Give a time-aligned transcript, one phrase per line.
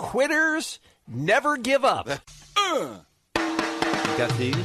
[0.00, 2.08] quitters never give up.
[2.56, 3.00] You
[4.16, 4.56] got these?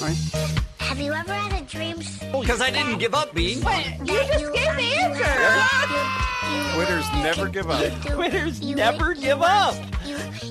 [0.00, 0.65] All right.
[0.86, 1.96] Have you ever had a dream?
[2.40, 3.58] Because I didn't give up, Bean.
[3.58, 3.64] You
[4.04, 6.74] just gave the answer.
[6.74, 7.92] Quitters never give up.
[8.02, 9.74] Quitters never give up.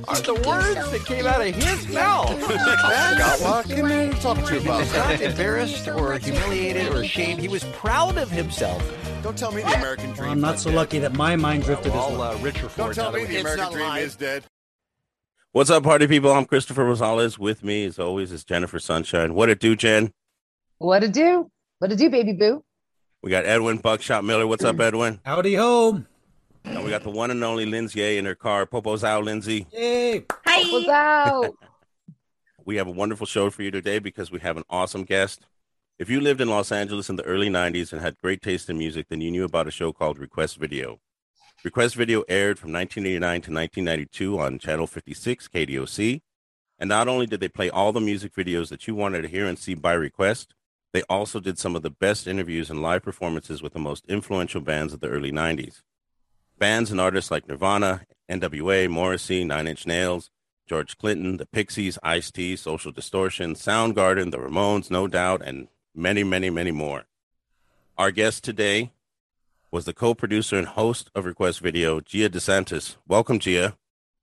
[0.08, 2.30] Are the words that came out of his mouth.
[2.44, 5.10] Scott, what can I talk to you He was about?
[5.12, 7.40] not embarrassed or humiliated or ashamed.
[7.40, 8.84] He was proud of himself.
[9.24, 10.30] Don't tell me the American dream.
[10.32, 12.34] I'm not so lucky that my mind drifted as All well.
[12.34, 13.40] uh, Richard Don't tell me the the.
[13.40, 14.04] American dream live.
[14.04, 14.44] is dead.
[15.54, 16.32] What's up, party people?
[16.34, 17.40] I'm Christopher Rosales.
[17.40, 19.34] With me, as always, is Jennifer Sunshine.
[19.34, 20.12] What it do, Jen?
[20.78, 21.50] What to do?
[21.80, 22.64] What to do, baby boo?
[23.22, 24.46] We got Edwin Buckshot Miller.
[24.46, 25.20] What's up, Edwin?
[25.24, 26.06] Howdy home.
[26.66, 28.66] And we got the one and only Lindsay in her car.
[28.66, 29.68] Popo's out, Lindsay.
[29.72, 30.26] Yay.
[30.46, 31.56] What's out?
[32.66, 35.46] We have a wonderful show for you today because we have an awesome guest.
[35.98, 38.78] If you lived in Los Angeles in the early 90s and had great taste in
[38.78, 41.00] music, then you knew about a show called Request Video.
[41.64, 46.22] Request Video aired from 1989 to 1992 on Channel 56 KDOC.
[46.78, 49.46] And not only did they play all the music videos that you wanted to hear
[49.46, 50.54] and see by request,
[50.96, 54.62] they also did some of the best interviews and live performances with the most influential
[54.62, 55.82] bands of the early 90s.
[56.58, 60.32] Bands and artists like Nirvana, NWA, Morrissey, Nine Inch Nails,
[60.66, 66.24] George Clinton, the Pixies, Ice T, Social Distortion, Soundgarden, the Ramones, No Doubt, and many,
[66.24, 67.04] many, many more.
[67.98, 68.94] Our guest today
[69.72, 72.96] was the co-producer and host of Request Video, Gia DeSantis.
[73.06, 73.76] Welcome, Gia.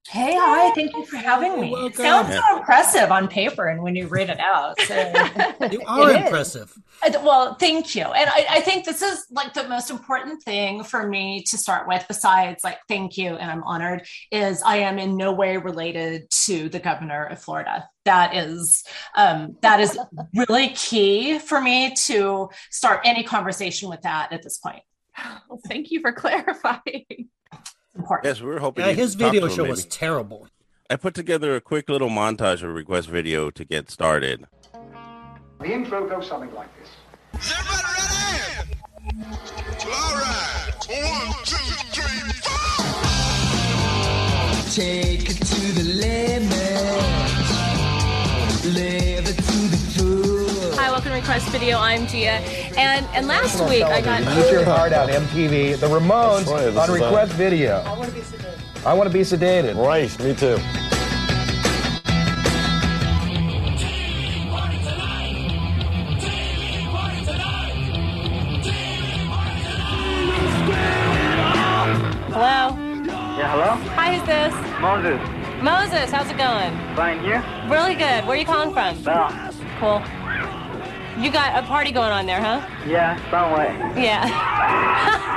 [0.09, 0.73] Hey, hi.
[0.75, 1.69] Thank you for having me.
[1.87, 2.05] It welcome.
[2.05, 4.79] sounds so impressive on paper and when you read it out.
[4.83, 4.95] So,
[5.71, 6.17] You are It is.
[6.17, 6.75] impressive.
[7.03, 8.03] Uh, well, thank you.
[8.03, 11.87] And I, I think this is like the most important thing for me to start
[11.89, 16.29] with, besides like, thank you and I'm honored, is I am in no way related
[16.47, 17.89] to the governor of Florida.
[18.05, 18.85] That is
[19.17, 19.97] um, that is
[20.35, 24.83] really key for me to start any conversation with that at this point.
[25.49, 27.29] Well, thank you for clarifying.
[27.95, 28.25] Important.
[28.27, 30.49] Yes, we were hoping Yeah, his video to him show was terrible.
[30.89, 34.47] I put together a quick little montage of Request Video to get started.
[35.61, 36.89] The intro goes something like this.
[37.45, 38.79] Is everybody ready?
[39.85, 40.73] All right.
[40.89, 41.57] One, two,
[41.93, 42.59] three, four.
[44.71, 46.53] Take it to the limit.
[48.65, 49.12] Live
[51.33, 51.79] Hi, welcome to Request Video.
[51.79, 52.79] I'm Gia.
[52.79, 55.81] And and last week I got Get your heart out, MTV.
[55.81, 57.79] The Ramones right, on is uh, request video.
[58.85, 59.75] I want to be sedated.
[59.77, 60.59] Right, me too.
[72.29, 72.77] Hello.
[73.39, 73.71] Yeah, hello?
[73.95, 74.53] Hi, who's this?
[74.83, 75.63] Moses.
[75.63, 76.95] Moses, how's it going?
[76.95, 77.43] Fine here?
[77.71, 78.27] Really good.
[78.27, 79.03] Where are you calling from?
[79.03, 79.51] Well,
[79.81, 80.22] Cool.
[81.19, 82.67] You got a party going on there, huh?
[82.87, 84.03] yeah, some way.
[84.03, 84.27] Yeah.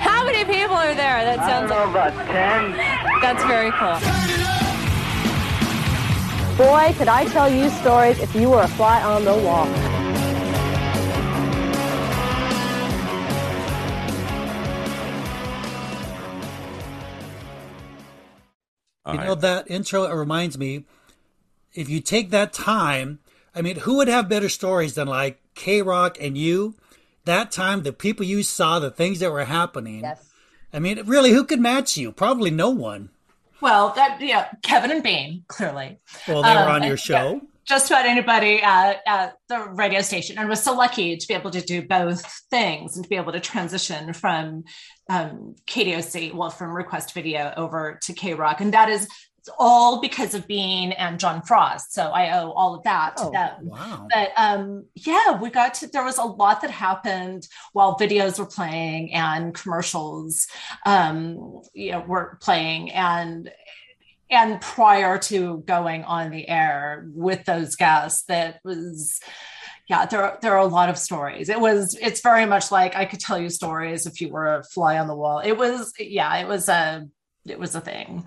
[0.00, 1.24] How many people are there?
[1.24, 2.76] That sounds like about 10.
[3.20, 3.98] that's very cool.
[6.56, 9.66] Boy, could I tell you stories if you were a fly on the wall.
[19.12, 20.84] You know, that intro it reminds me,
[21.74, 23.18] if you take that time,
[23.54, 26.74] I mean, who would have better stories than like K Rock and you?
[27.24, 30.00] That time, the people you saw, the things that were happening.
[30.00, 30.26] Yes.
[30.72, 32.12] I mean, really, who could match you?
[32.12, 33.10] Probably no one.
[33.60, 35.98] Well, that yeah, Kevin and Bean, clearly.
[36.26, 37.40] Well, they were Um, on your and- show.
[37.66, 41.50] just about anybody at, at the radio station and was so lucky to be able
[41.50, 44.64] to do both things and to be able to transition from
[45.08, 48.60] um, KDOC, well, from request video over to K Rock.
[48.60, 49.06] And that is
[49.40, 51.94] it's all because of Bean and John Frost.
[51.94, 53.68] So I owe all of that to Oh, them.
[53.68, 54.06] Wow.
[54.12, 58.44] But um, yeah, we got to, there was a lot that happened while videos were
[58.46, 60.46] playing and commercials
[60.84, 62.92] um, you know, were playing.
[62.92, 63.50] And
[64.30, 69.20] and prior to going on the air with those guests that was
[69.88, 73.04] yeah there, there are a lot of stories it was it's very much like i
[73.04, 76.36] could tell you stories if you were a fly on the wall it was yeah
[76.36, 77.08] it was a
[77.44, 78.24] it was a thing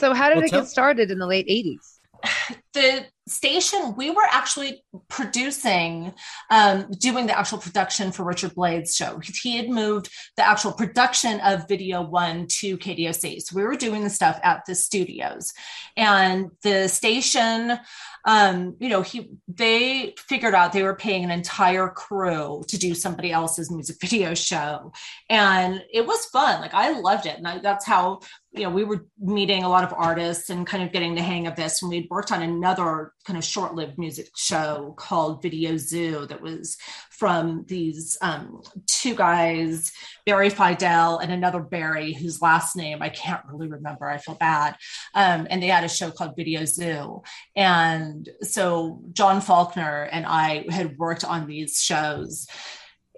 [0.00, 1.98] So, how did Well, it tell- get started in the late 80s?
[2.72, 6.12] the station we were actually producing
[6.50, 9.20] um, doing the actual production for richard blade's show.
[9.22, 14.02] He had moved the actual production of video one to kdoc so we were doing
[14.02, 15.52] the stuff at the studios.
[15.96, 17.78] And the station
[18.26, 22.94] um, you know he they figured out they were paying an entire crew to do
[22.94, 24.92] somebody else's music video show.
[25.28, 26.60] And it was fun.
[26.60, 27.38] Like i loved it.
[27.38, 28.20] And I, that's how
[28.52, 31.46] you know we were meeting a lot of artists and kind of getting the hang
[31.46, 36.26] of this and we'd worked on another kind of short-lived music show called Video Zoo
[36.26, 36.76] that was
[37.20, 39.92] from these um, two guys,
[40.24, 44.08] Barry Fidel and another Barry, whose last name I can't really remember.
[44.08, 44.74] I feel bad.
[45.14, 47.22] Um, and they had a show called Video Zoo.
[47.54, 52.46] And so John Faulkner and I had worked on these shows.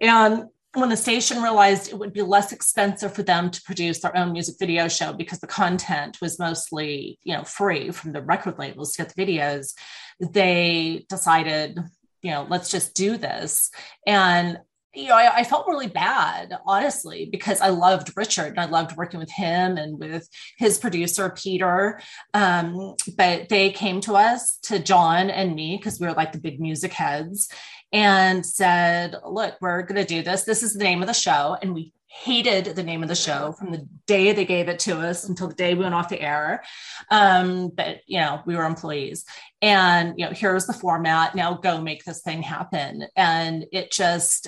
[0.00, 4.16] And when the station realized it would be less expensive for them to produce their
[4.16, 8.58] own music video show because the content was mostly you know free from the record
[8.58, 9.74] labels to get the videos
[10.20, 11.78] they decided
[12.22, 13.70] you know let's just do this.
[14.06, 14.58] And
[14.94, 18.94] you know I, I felt really bad honestly because i loved richard and i loved
[18.94, 20.28] working with him and with
[20.58, 21.98] his producer peter.
[22.34, 26.40] Um, but they came to us to john and me because we were like the
[26.40, 27.48] big music heads
[27.92, 30.44] and said, Look, we're going to do this.
[30.44, 31.56] This is the name of the show.
[31.60, 34.98] And we hated the name of the show from the day they gave it to
[34.98, 36.62] us until the day we went off the air.
[37.10, 39.24] Um, but, you know, we were employees.
[39.62, 41.34] And, you know, here's the format.
[41.34, 43.06] Now go make this thing happen.
[43.16, 44.46] And it just,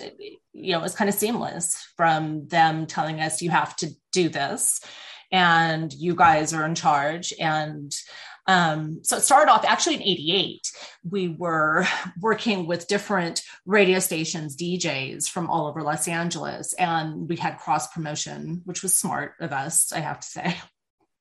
[0.53, 4.29] you know, it was kind of seamless from them telling us, you have to do
[4.29, 4.81] this
[5.35, 7.35] and you guys are in charge.
[7.41, 7.93] And,
[8.47, 10.73] um, so it started off actually in 88.
[11.11, 11.87] We were
[12.21, 17.93] working with different radio stations, DJs from all over Los Angeles, and we had cross
[17.93, 20.57] promotion, which was smart of us, I have to say.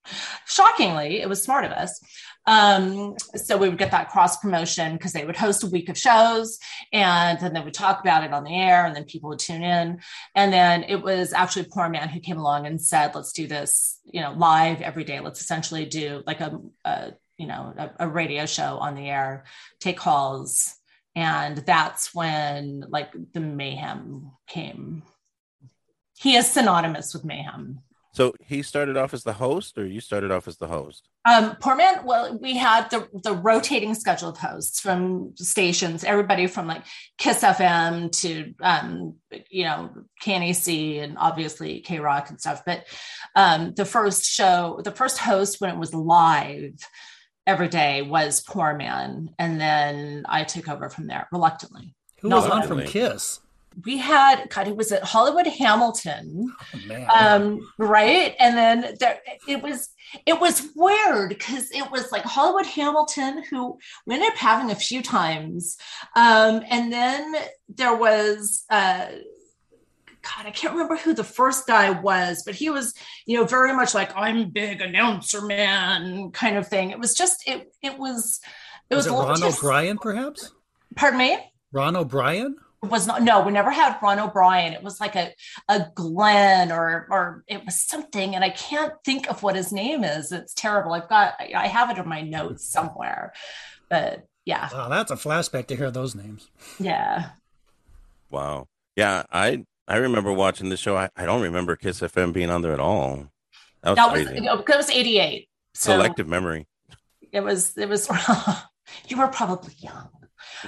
[0.45, 1.99] Shockingly, it was smart of us.
[2.45, 5.97] Um, so we would get that cross promotion because they would host a week of
[5.97, 6.59] shows
[6.91, 9.63] and then they would talk about it on the air and then people would tune
[9.63, 10.01] in.
[10.35, 13.99] And then it was actually Poor Man who came along and said, let's do this,
[14.05, 15.19] you know, live every day.
[15.19, 19.45] Let's essentially do like a, a you know, a, a radio show on the air,
[19.79, 20.75] take calls.
[21.15, 25.03] And that's when like the mayhem came.
[26.17, 27.79] He is synonymous with mayhem.
[28.13, 31.09] So he started off as the host, or you started off as the host?
[31.25, 32.05] Um, poor man.
[32.05, 36.83] Well, we had the the rotating schedule of hosts from stations, everybody from like
[37.17, 39.15] Kiss FM to um,
[39.49, 39.89] you know
[40.23, 42.61] KNAC and obviously K Rock and stuff.
[42.63, 42.85] But
[43.35, 46.75] um, the first show, the first host when it was live
[47.47, 51.95] every day was Poor Man, and then I took over from there reluctantly.
[52.21, 53.39] Who was on from Kiss?
[53.85, 56.53] We had God, it was at Hollywood Hamilton,
[56.89, 58.35] oh, um, right?
[58.39, 59.89] And then there, it was
[60.25, 64.75] it was weird because it was like Hollywood Hamilton, who we ended up having a
[64.75, 65.77] few times,
[66.15, 67.35] um, and then
[67.69, 68.65] there was.
[68.69, 69.07] Uh,
[70.23, 72.93] God, I can't remember who the first guy was, but he was,
[73.25, 76.91] you know, very much like I'm big announcer man kind of thing.
[76.91, 78.39] It was just it it was
[78.89, 80.51] it Was was, it Ron O'Brien, perhaps?
[80.95, 81.37] Pardon me?
[81.73, 82.55] Ron O'Brien?
[82.89, 85.31] Was not no we never had ron o'brien it was like a
[85.69, 90.03] a glenn or or it was something and i can't think of what his name
[90.03, 93.33] is it's terrible i've got i I have it in my notes somewhere
[93.89, 96.49] but yeah Wow, that's a flashback to hear those names.
[96.79, 97.29] yeah
[98.29, 98.67] Wow.
[98.95, 100.97] Yeah, I I remember watching the show.
[100.97, 103.27] I, I don't remember Kiss FM being on there at all.
[103.83, 104.45] That was that was crazy.
[104.47, 106.67] it was 88 so Selective memory.
[107.31, 108.09] it was it was
[109.07, 110.09] you were probably young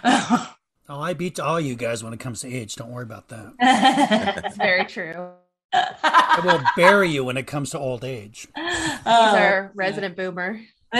[0.87, 2.75] Oh, I beat all you guys when it comes to age.
[2.75, 3.53] Don't worry about that.
[3.59, 5.31] That's very true.
[5.73, 8.47] I will bury you when it comes to old age.
[8.55, 10.61] He's Oh, our resident boomer.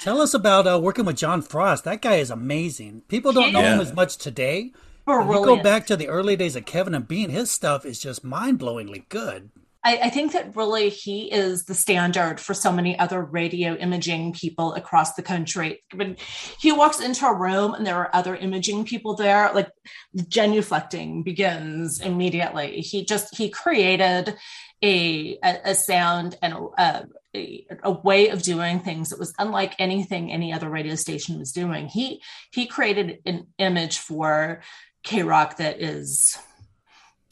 [0.00, 1.84] Tell us about uh, working with John Frost.
[1.84, 3.02] That guy is amazing.
[3.08, 4.72] People don't know him as much today.
[5.08, 7.98] If you go back to the early days of Kevin and Bean, his stuff is
[8.00, 9.50] just mind blowingly good.
[9.84, 14.32] I, I think that really he is the standard for so many other radio imaging
[14.32, 15.84] people across the country.
[15.94, 16.16] When
[16.58, 19.70] he walks into a room and there are other imaging people there, like
[20.16, 22.80] genuflecting begins immediately.
[22.80, 24.36] He just he created
[24.82, 30.32] a a, sound and a, a, a way of doing things that was unlike anything
[30.32, 31.88] any other radio station was doing.
[31.88, 34.62] He he created an image for
[35.02, 36.38] K Rock that is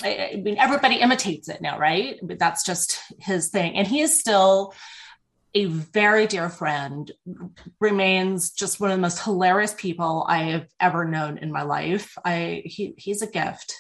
[0.05, 2.19] I, I mean, everybody imitates it now, right?
[2.23, 3.77] But that's just his thing.
[3.77, 4.75] And he is still
[5.55, 7.11] a very dear friend,
[7.79, 12.17] remains just one of the most hilarious people I have ever known in my life.
[12.25, 13.75] I he he's a gift.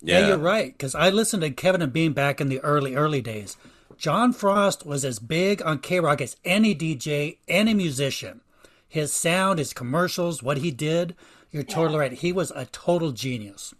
[0.00, 0.28] Yeah, Yeah.
[0.28, 0.72] you're right.
[0.72, 3.56] Because I listened to Kevin and Bean back in the early, early days.
[3.96, 8.40] John Frost was as big on K Rock as any DJ, any musician.
[8.88, 11.14] His sound, his commercials, what he did,
[11.50, 12.12] you're totally right.
[12.12, 13.72] He was a total genius.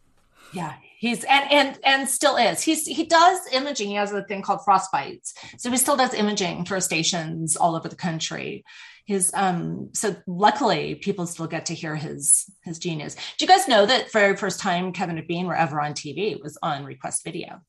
[0.54, 2.62] Yeah, he's and and and still is.
[2.62, 3.88] He's he does imaging.
[3.88, 7.88] He has a thing called frostbites, so he still does imaging for stations all over
[7.88, 8.64] the country.
[9.06, 13.14] His um so luckily people still get to hear his his genius.
[13.37, 16.40] Do you guys know that very first time Kevin and Bean were ever on TV
[16.42, 17.61] was on Request Video?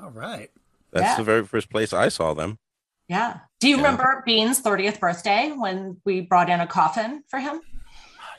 [0.00, 0.50] All right.
[0.92, 1.16] That's Yeah.
[1.16, 2.58] the very first place I saw them.
[3.08, 3.40] Yeah.
[3.60, 7.60] Do you remember Bean's 30th birthday when we brought in a coffin for him?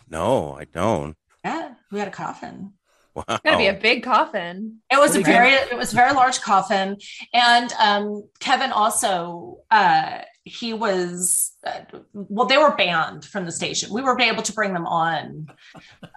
[0.10, 1.15] No, I don't.
[1.44, 2.74] Yeah, we had a coffin.
[3.15, 3.24] Wow.
[3.27, 4.81] Gotta be a big coffin.
[4.91, 6.98] It was a Pretty very it was a very large coffin,
[7.34, 11.79] and um, Kevin also uh, he was uh,
[12.13, 13.93] well they were banned from the station.
[13.93, 15.48] We were able to bring them on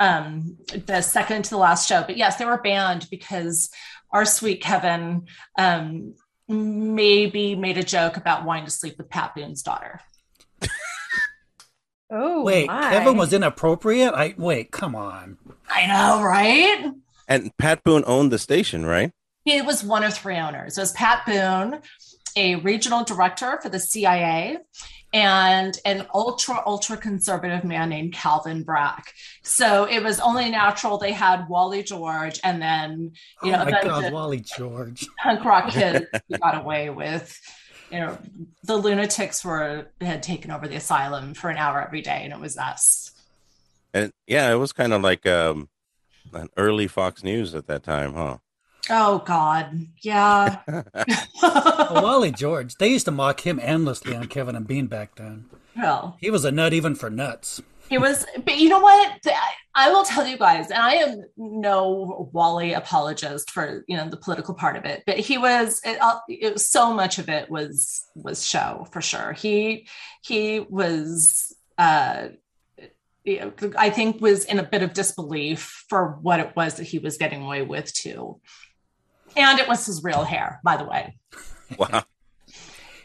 [0.01, 3.71] um, the second to the last show, but yes, they were banned because
[4.11, 5.27] our sweet Kevin
[5.57, 6.15] um,
[6.49, 10.01] maybe made a joke about wanting to sleep with Pat Boone's daughter.
[12.11, 12.91] Oh, Wait, my.
[12.91, 14.15] Kevin was inappropriate?
[14.15, 15.37] I wait, come on.
[15.69, 16.93] I know, right?
[17.29, 19.13] And Pat Boone owned the station, right?
[19.45, 20.77] He was one of three owners.
[20.77, 21.81] It was Pat Boone,
[22.37, 24.59] a regional director for the CIA,
[25.13, 29.15] and an ultra, ultra conservative man named Calvin Brack.
[29.43, 33.83] So it was only natural they had Wally George and then, you know, oh my
[33.83, 35.07] God, the Wally George.
[35.23, 36.07] punk rock kids
[36.43, 37.39] got away with,
[37.91, 38.19] you know,
[38.65, 42.41] the lunatics were had taken over the asylum for an hour every day, and it
[42.41, 43.08] was us.
[43.95, 45.69] And yeah, it was kind of like um,
[46.33, 48.39] an early Fox News at that time, huh?
[48.91, 50.59] Oh God, yeah.
[51.91, 52.75] Oh, Wally George.
[52.77, 55.47] They used to mock him endlessly on Kevin and Bean back then.
[55.77, 57.63] well, He was a nut even for nuts.
[57.89, 59.19] He was, but you know what?
[59.27, 64.09] I- I will tell you guys, and I am no Wally apologist for you know
[64.11, 65.81] the political part of it, but he was.
[65.85, 69.33] It, uh, it was so much of it was was show for sure.
[69.35, 69.87] He
[70.23, 71.55] he was.
[71.79, 72.29] uh
[73.25, 76.85] you know, I think was in a bit of disbelief for what it was that
[76.85, 78.41] he was getting away with too,
[79.37, 81.17] and it was his real hair, by the way.
[81.77, 82.05] Wow.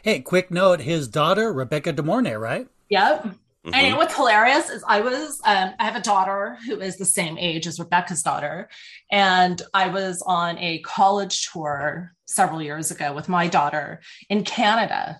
[0.02, 2.66] Hey, quick note: his daughter Rebecca De Mornay, right?
[2.88, 3.24] Yep.
[3.66, 3.70] Mhm.
[3.72, 6.98] And you know what's hilarious is I was um, I have a daughter who is
[6.98, 8.68] the same age as Rebecca's daughter,
[9.10, 15.18] and I was on a college tour several years ago with my daughter in Canada,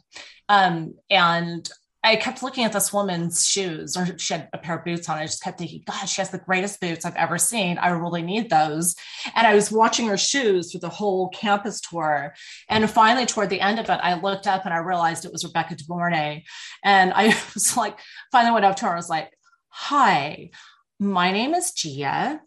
[0.51, 1.69] um, and
[2.05, 5.17] I kept looking at this woman's shoes, or she had a pair of boots on.
[5.17, 7.79] I just kept thinking, God, she has the greatest boots I've ever seen.
[7.79, 8.95] I really need those.
[9.35, 12.35] And I was watching her shoes through the whole campus tour,
[12.69, 15.45] and finally, toward the end of it, I looked up and I realized it was
[15.45, 16.45] Rebecca De
[16.85, 17.99] and I was like
[18.31, 19.31] finally went up to her and was like,
[19.71, 20.51] Hi,
[21.01, 22.41] my name is Gia.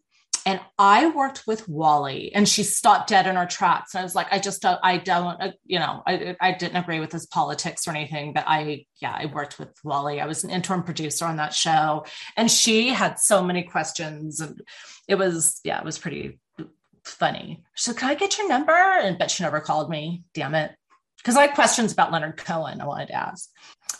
[0.47, 3.93] And I worked with Wally, and she stopped dead in her tracks.
[3.93, 6.77] And I was like, I just don't, I don't, uh, you know, I, I didn't
[6.77, 10.21] agree with his politics or anything, but I, yeah, I worked with Wally.
[10.21, 12.05] I was an interim producer on that show,
[12.37, 14.61] and she had so many questions, and
[15.09, 16.39] it was, yeah, it was pretty
[17.03, 17.61] funny.
[17.75, 18.71] So, can I get your number?
[18.71, 20.23] And but she never called me.
[20.33, 20.71] Damn it,
[21.17, 22.79] because I had questions about Leonard Cohen.
[22.79, 23.49] I wanted to ask.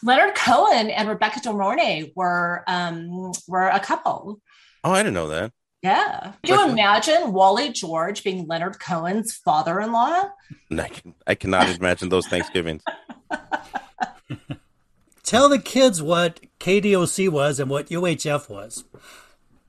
[0.02, 4.40] Leonard Cohen and Rebecca De Mornay were um, were a couple.
[4.86, 5.52] Oh, I didn't know that.
[5.84, 6.34] Yeah.
[6.44, 10.30] Can you imagine Wally George being Leonard Cohen's father-in-law?
[10.72, 12.84] I, can, I cannot imagine those Thanksgivings.
[15.24, 18.86] Tell the kids what KDOC was and what UHF was.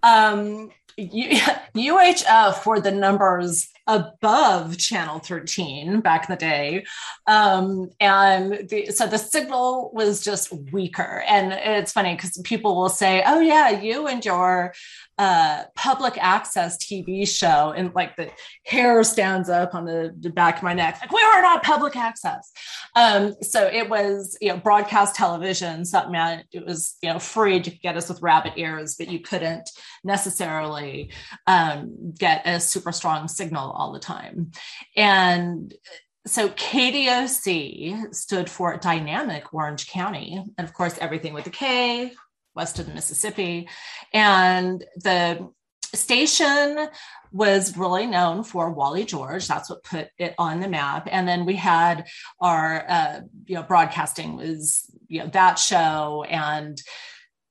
[0.02, 1.30] Um, U-
[1.76, 6.84] UHF were the numbers above channel 13 back in the day.
[7.26, 11.24] Um, and the, so the signal was just weaker.
[11.26, 14.74] And it's funny because people will say oh yeah you and your
[15.18, 18.30] uh, public access tv show and like the
[18.64, 21.96] hair stands up on the, the back of my neck like we are not public
[21.96, 22.52] access.
[22.94, 27.60] Um, so it was you know broadcast television something that it was you know free
[27.60, 29.70] to get us with rabbit ears but you couldn't
[30.04, 31.10] necessarily
[31.46, 34.50] um, get a super strong signal all the time.
[34.96, 35.72] And
[36.26, 40.44] so KDOC stood for Dynamic Orange County.
[40.58, 42.12] And of course, everything with a K,
[42.54, 43.68] west of the Mississippi.
[44.12, 45.48] And the
[45.94, 46.88] station
[47.32, 49.46] was really known for Wally George.
[49.48, 51.08] That's what put it on the map.
[51.10, 52.06] And then we had
[52.40, 56.80] our, uh, you know, broadcasting was, you know, that show and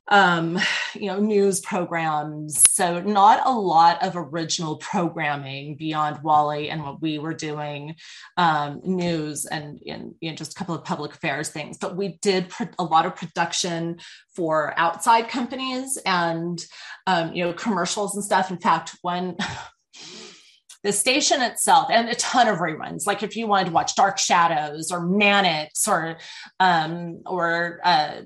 [0.10, 0.60] um,
[0.94, 2.64] you know, news programs.
[2.70, 7.96] So not a lot of original programming beyond Wally and what we were doing,
[8.38, 11.78] um, news and, and you know, just a couple of public affairs things.
[11.78, 14.00] But we did pro- a lot of production
[14.36, 16.64] for outside companies and
[17.06, 18.52] um, you know commercials and stuff.
[18.52, 19.36] In fact, when
[20.84, 24.18] the station itself and a ton of reruns like if you wanted to watch dark
[24.18, 26.18] shadows or mannix or
[26.60, 28.22] um or uh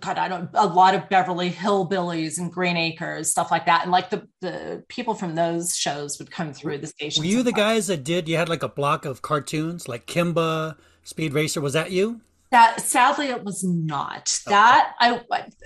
[0.00, 3.82] God, I don't a lot of Beverly Hillbillies and Green Acres, stuff like that.
[3.82, 7.22] And like the the people from those shows would come through the station.
[7.22, 8.28] Were you the guys that did?
[8.28, 11.60] You had like a block of cartoons, like Kimba, Speed Racer.
[11.60, 12.20] Was that you?
[12.50, 14.40] That sadly it was not.
[14.46, 15.20] That I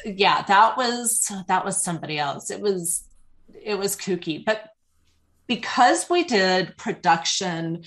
[0.05, 2.50] yeah, that was that was somebody else.
[2.50, 3.05] It was
[3.62, 4.45] it was kooky.
[4.45, 4.69] But
[5.47, 7.85] because we did production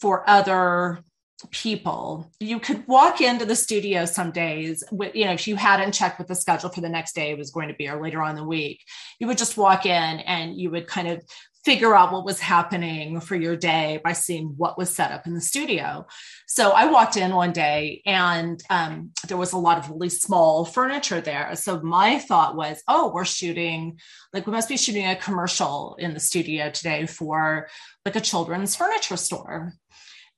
[0.00, 1.04] for other
[1.50, 5.92] people you could walk into the studio some days with you know if you hadn't
[5.92, 8.22] checked what the schedule for the next day it was going to be or later
[8.22, 8.80] on the week
[9.18, 11.22] you would just walk in and you would kind of
[11.64, 15.32] figure out what was happening for your day by seeing what was set up in
[15.32, 16.06] the studio.
[16.46, 20.66] So I walked in one day and um, there was a lot of really small
[20.66, 21.56] furniture there.
[21.56, 23.98] So my thought was, oh, we're shooting,
[24.34, 27.68] like, we must be shooting a commercial in the studio today for
[28.04, 29.72] like a children's furniture store.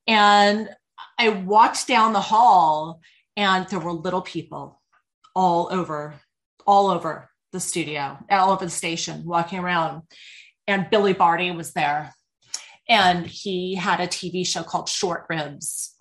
[0.07, 0.69] And
[1.17, 3.01] I walked down the hall
[3.35, 4.81] and there were little people
[5.35, 6.15] all over,
[6.65, 10.03] all over the studio, all over the station, walking around
[10.67, 12.13] and Billy Barty was there.
[12.89, 15.93] And he had a TV show called Short Ribbs,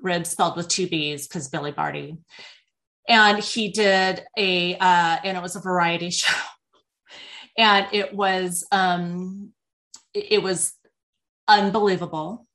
[0.00, 2.16] ribs spelled with two B's because Billy Barty.
[3.08, 6.36] And he did a, uh, and it was a variety show.
[7.58, 9.50] And it was, um,
[10.14, 10.72] it was
[11.48, 12.46] unbelievable.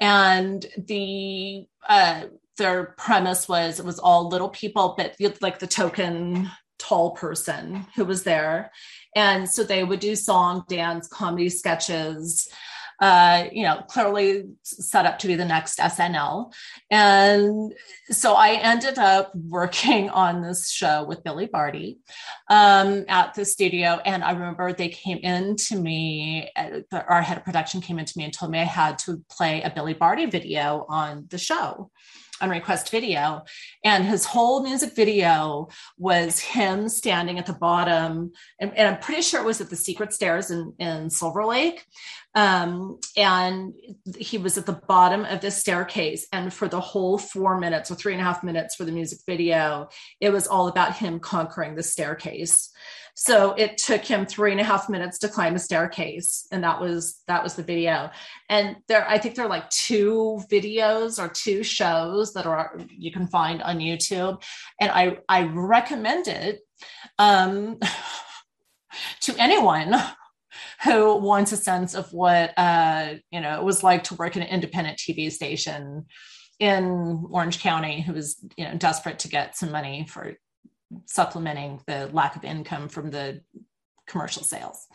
[0.00, 2.24] And the, uh,
[2.56, 8.04] their premise was it was all little people, but like the token tall person who
[8.04, 8.70] was there.
[9.16, 12.48] And so they would do song, dance, comedy sketches,
[13.00, 16.52] uh, you know, clearly set up to be the next SNL.
[16.90, 17.72] And
[18.10, 21.98] so I ended up working on this show with Billy Barty
[22.48, 24.00] um, at the studio.
[24.04, 28.04] And I remember they came in to me, uh, our head of production came in
[28.04, 31.38] to me and told me I had to play a Billy Barty video on the
[31.38, 31.90] show
[32.40, 33.42] on request video
[33.84, 39.22] and his whole music video was him standing at the bottom and, and i'm pretty
[39.22, 41.84] sure it was at the secret stairs in, in silver lake
[42.38, 43.74] um, and
[44.16, 46.24] he was at the bottom of this staircase.
[46.32, 49.18] And for the whole four minutes or three and a half minutes for the music
[49.26, 49.88] video
[50.20, 52.70] it was all about him conquering the staircase.
[53.14, 56.80] So it took him three and a half minutes to climb a staircase, and that
[56.80, 58.10] was that was the video.
[58.48, 63.10] And there, I think there are like two videos or two shows that are you
[63.10, 64.40] can find on YouTube,
[64.80, 66.60] and I I recommend it
[67.18, 67.80] um,
[69.22, 69.92] to anyone
[70.84, 74.42] who wants a sense of what uh, you know it was like to work in
[74.42, 76.06] an independent TV station
[76.58, 80.34] in Orange County, who was you know desperate to get some money for
[81.06, 83.42] supplementing the lack of income from the
[84.06, 84.86] commercial sales.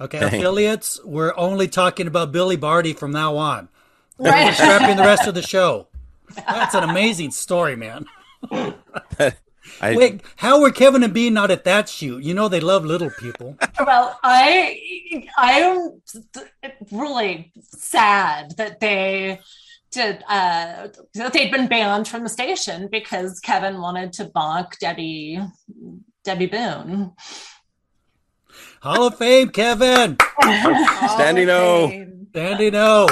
[0.00, 3.68] Okay, affiliates, we're only talking about Billy Barty from now on.
[4.18, 4.46] Right.
[4.46, 5.88] We're scrapping the rest of the show.
[6.34, 8.06] That's an amazing story, man.
[9.80, 12.22] I, Wait, how were Kevin and Bean not at that shoot?
[12.22, 13.56] You know they love little people.
[13.78, 16.00] Well, I I'm
[16.90, 19.40] really sad that they
[19.92, 20.88] to uh,
[21.30, 25.40] they'd been banned from the station because Kevin wanted to bonk Debbie
[26.24, 27.12] Debbie Boone.
[28.80, 30.16] Hall of Fame, Kevin.
[30.42, 32.06] Standing O.
[32.30, 33.08] Standing O.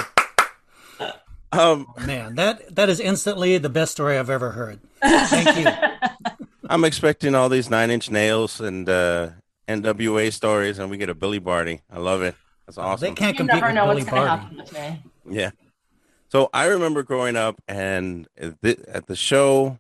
[1.53, 4.81] Um, man, that that is instantly the best story I've ever heard.
[5.03, 5.67] Thank you.
[6.69, 9.31] I'm expecting all these Nine Inch Nails and uh,
[9.69, 11.83] NWA stories, and we get a Billy Barty.
[11.91, 12.35] I love it.
[12.67, 13.09] That's awesome.
[13.09, 15.03] They can't compete with Billy Barty.
[15.29, 15.51] Yeah.
[16.29, 19.79] So I remember growing up and at the show,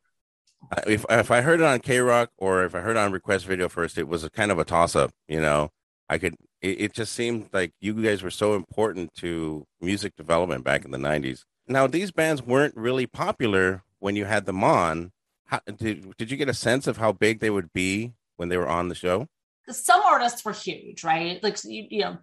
[0.86, 3.46] if if I heard it on K Rock or if I heard it on Request
[3.46, 5.12] Video first, it was a kind of a toss up.
[5.28, 5.70] You know,
[6.08, 6.36] I could.
[6.60, 10.92] It, it, just seemed like you guys were so important to music development back in
[10.92, 11.42] the '90s.
[11.66, 15.12] Now these bands weren't really popular when you had them on.
[15.46, 18.56] How, did did you get a sense of how big they would be when they
[18.56, 19.28] were on the show?
[19.68, 21.42] Some artists were huge, right?
[21.42, 22.18] Like you, you know,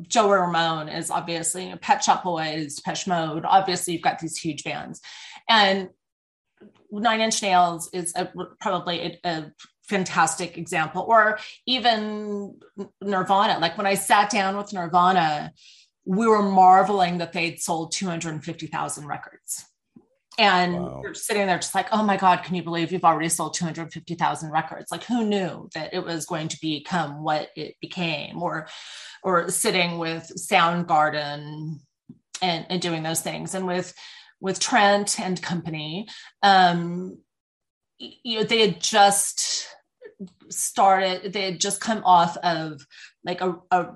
[0.00, 3.44] Joe Ramone is obviously you know, Pet Shop Boys, Depeche Mode.
[3.44, 5.00] Obviously, you've got these huge bands,
[5.48, 5.88] and
[6.90, 9.52] Nine Inch Nails is a, probably a, a
[9.88, 12.58] fantastic example, or even
[13.00, 13.58] Nirvana.
[13.58, 15.52] Like when I sat down with Nirvana,
[16.04, 19.64] we were marveling that they'd sold 250,000 records.
[20.38, 21.00] And wow.
[21.02, 24.50] you're sitting there just like, oh my God, can you believe you've already sold 250,000
[24.50, 24.90] records?
[24.90, 28.42] Like who knew that it was going to become what it became?
[28.42, 28.66] Or
[29.22, 31.76] or sitting with Soundgarden
[32.40, 33.54] and, and doing those things.
[33.54, 33.94] And with
[34.40, 36.08] with Trent and company,
[36.42, 37.18] um,
[37.98, 39.68] you know, they had just
[40.48, 42.84] started, they had just come off of
[43.24, 43.92] like a, a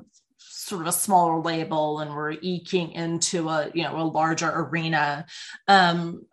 [0.66, 5.24] sort of a smaller label and we're eking into a you know a larger arena
[5.68, 6.26] um,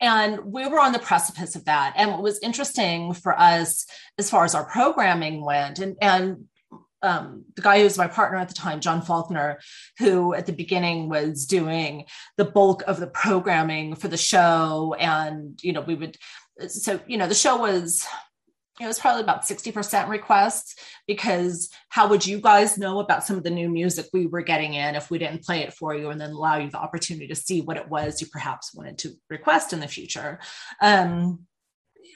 [0.00, 3.86] and we were on the precipice of that and what was interesting for us
[4.18, 6.44] as far as our programming went and and
[7.02, 9.58] um, the guy who was my partner at the time, John Faulkner,
[9.98, 12.04] who at the beginning was doing
[12.36, 14.94] the bulk of the programming for the show.
[15.00, 16.16] And, you know, we would,
[16.68, 18.06] so, you know, the show was,
[18.82, 20.74] it was probably about 60% requests
[21.06, 24.74] because how would you guys know about some of the new music we were getting
[24.74, 27.34] in if we didn't play it for you and then allow you the opportunity to
[27.34, 30.40] see what it was you perhaps wanted to request in the future?
[30.80, 31.46] Um,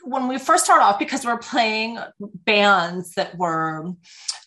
[0.07, 3.93] when we first started off, because we are playing bands that were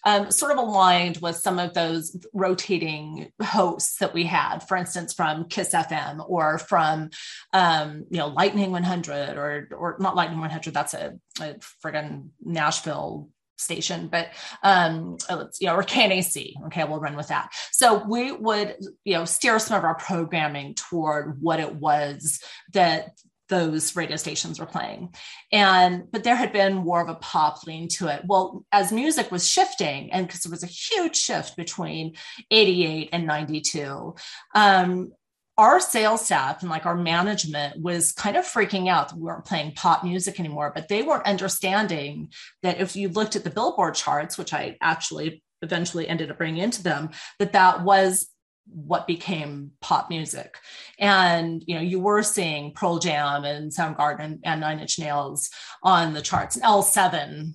[0.06, 5.14] um, sort of aligned with some of those rotating hosts that we had, for instance,
[5.14, 7.10] from Kiss FM or from
[7.52, 10.74] um, you know Lightning 100 or or not Lightning 100.
[10.74, 14.30] That's a, a friggin' Nashville station, but
[14.64, 15.18] um,
[15.60, 16.54] you know, or KNAC.
[16.68, 17.52] Okay, we'll run with that.
[17.72, 22.42] So we would, you know, steer some of our programming toward what it was
[22.74, 23.12] that
[23.50, 25.14] those radio stations were playing.
[25.52, 28.24] And but there had been more of a pop lean to it.
[28.26, 32.16] Well as music was shifting and because there was a huge shift between
[32.52, 34.16] 88 and 92
[34.56, 35.12] um,
[35.58, 39.44] our sales staff and like our management was kind of freaking out that we weren't
[39.44, 42.32] playing pop music anymore but they weren't understanding
[42.64, 46.64] that if you looked at the billboard charts which i actually eventually ended up bringing
[46.64, 47.10] into them
[47.40, 48.30] that that was
[48.72, 50.58] what became pop music.
[51.00, 55.50] And you know, you were seeing Pearl Jam and Soundgarden and, Nine Inch Nails
[55.84, 57.54] on the charts, and L7.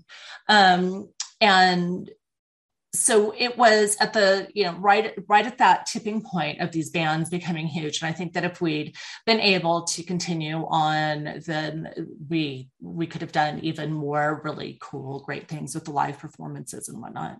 [0.48, 1.08] Um,
[1.40, 2.10] and
[2.94, 6.90] so it was at the you know right right at that tipping point of these
[6.90, 8.94] bands becoming huge and i think that if we'd
[9.26, 11.92] been able to continue on then
[12.30, 16.88] we we could have done even more really cool great things with the live performances
[16.88, 17.36] and whatnot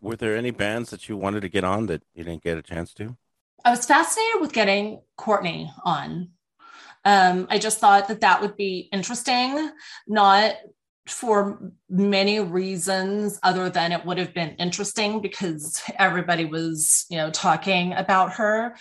[0.00, 2.62] were there any bands that you wanted to get on that you didn't get a
[2.62, 3.16] chance to?
[3.64, 6.30] I was fascinated with getting Courtney on.
[7.04, 9.70] Um, I just thought that that would be interesting,
[10.06, 10.54] not
[11.06, 17.30] for many reasons other than it would have been interesting because everybody was, you know,
[17.30, 18.74] talking about her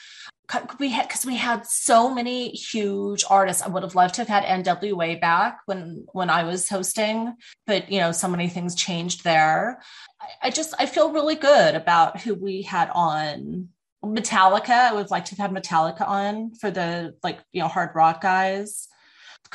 [0.80, 3.64] we had because we had so many huge artists.
[3.64, 7.92] I would have loved to have had NWA back when when I was hosting, but
[7.92, 9.82] you know, so many things changed there.
[10.22, 13.70] I, I just I feel really good about who we had on.
[14.04, 17.92] Metallica, I would like to have had Metallica on for the like you know hard
[17.96, 18.90] rock guys.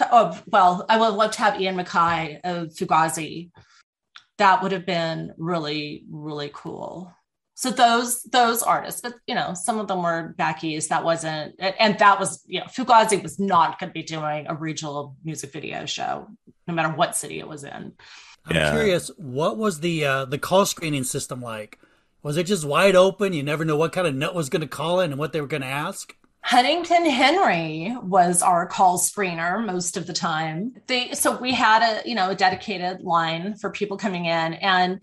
[0.00, 3.50] Oh well, I would love to have Ian MacKaye of Fugazi.
[4.38, 7.12] That would have been really really cool.
[7.54, 11.56] So those those artists but you know some of them were back east that wasn't
[11.58, 15.52] and that was you know fugazi was not going to be doing a regional music
[15.52, 16.28] video show
[16.68, 17.92] no matter what city it was in.
[18.46, 18.70] I'm yeah.
[18.70, 21.80] curious what was the uh the call screening system like?
[22.22, 23.32] Was it just wide open?
[23.32, 25.40] You never know what kind of note was going to call in and what they
[25.40, 30.72] were going to ask Huntington Henry was our call screener most of the time.
[30.87, 34.55] They, so we had a, you know, a dedicated line for people coming in.
[34.55, 35.03] And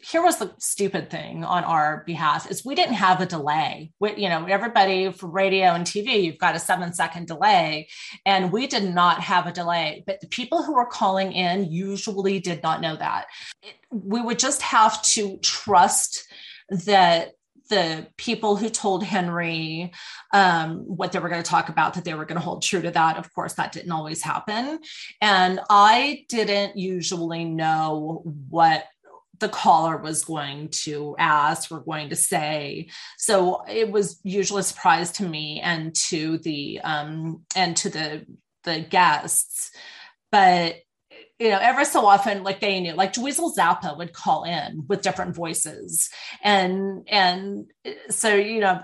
[0.00, 3.92] here was the stupid thing on our behalf is we didn't have a delay.
[4.00, 7.88] We, you know, everybody for radio and TV, you've got a seven second delay.
[8.26, 10.02] And we did not have a delay.
[10.06, 13.26] But the people who were calling in usually did not know that.
[13.90, 16.24] We would just have to trust
[16.70, 17.32] that
[17.72, 19.92] the people who told Henry
[20.34, 22.82] um, what they were going to talk about, that they were going to hold true
[22.82, 23.16] to that.
[23.16, 24.78] Of course, that didn't always happen.
[25.22, 28.84] And I didn't usually know what
[29.38, 32.90] the caller was going to ask or going to say.
[33.16, 38.26] So it was usually a surprise to me and to the um, and to the
[38.64, 39.70] the guests.
[40.30, 40.76] But
[41.42, 45.02] you know, ever so often, like they knew, like Dweezil Zappa would call in with
[45.02, 46.08] different voices,
[46.42, 47.66] and and
[48.10, 48.80] so you know,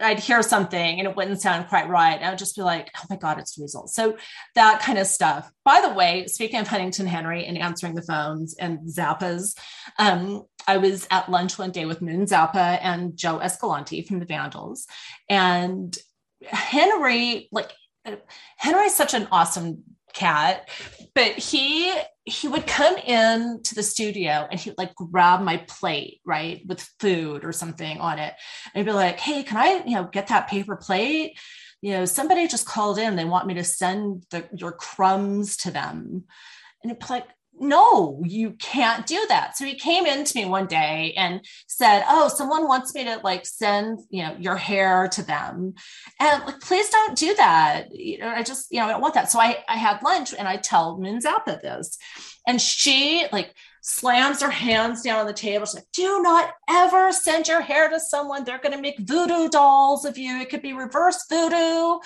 [0.00, 2.20] I'd hear something and it wouldn't sound quite right.
[2.20, 3.88] I would just be like, oh my God, it's Dweezil.
[3.88, 4.16] So
[4.56, 5.48] that kind of stuff.
[5.64, 9.56] By the way, speaking of Huntington Henry and answering the phones and Zappas,
[9.98, 14.26] um, I was at lunch one day with Moon Zappa and Joe Escalante from the
[14.26, 14.86] Vandals.
[15.28, 15.96] And
[16.42, 17.70] Henry, like,
[18.56, 20.68] Henry's such an awesome cat
[21.14, 21.92] but he
[22.24, 26.88] he would come in to the studio and he'd like grab my plate right with
[27.00, 28.34] food or something on it.
[28.74, 31.38] And he'd be like hey can i you know get that paper plate?
[31.80, 35.70] You know somebody just called in they want me to send the, your crumbs to
[35.70, 36.24] them.
[36.82, 37.26] And it's like
[37.58, 39.56] no, you can't do that.
[39.56, 43.20] So he came in to me one day and said, Oh, someone wants me to
[43.22, 45.74] like send, you know, your hair to them.
[46.18, 47.94] And like, please don't do that.
[47.94, 49.30] You know, I just, you know, I don't want that.
[49.30, 51.98] So I, I had lunch and I tell Moon Zappa this.
[52.46, 55.66] And she like slams her hands down on the table.
[55.66, 58.44] She's like, do not ever send your hair to someone.
[58.44, 60.40] They're going to make voodoo dolls of you.
[60.40, 61.98] It could be reverse voodoo.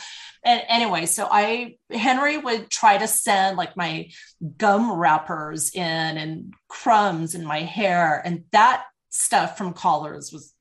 [0.44, 4.10] And anyway, so I, Henry would try to send like my
[4.56, 8.22] gum wrappers in and crumbs in my hair.
[8.24, 10.54] And that stuff from callers was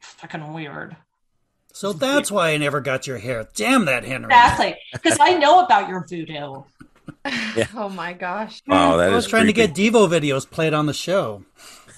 [0.00, 0.96] fucking weird.
[1.72, 3.46] So that's why I never got your hair.
[3.54, 4.26] Damn that, Henry.
[4.26, 4.76] Exactly.
[4.92, 6.62] Because I know about your voodoo.
[7.76, 8.62] Oh my gosh.
[8.66, 9.66] Wow, that I was is trying creepy.
[9.66, 11.44] to get Devo videos played on the show.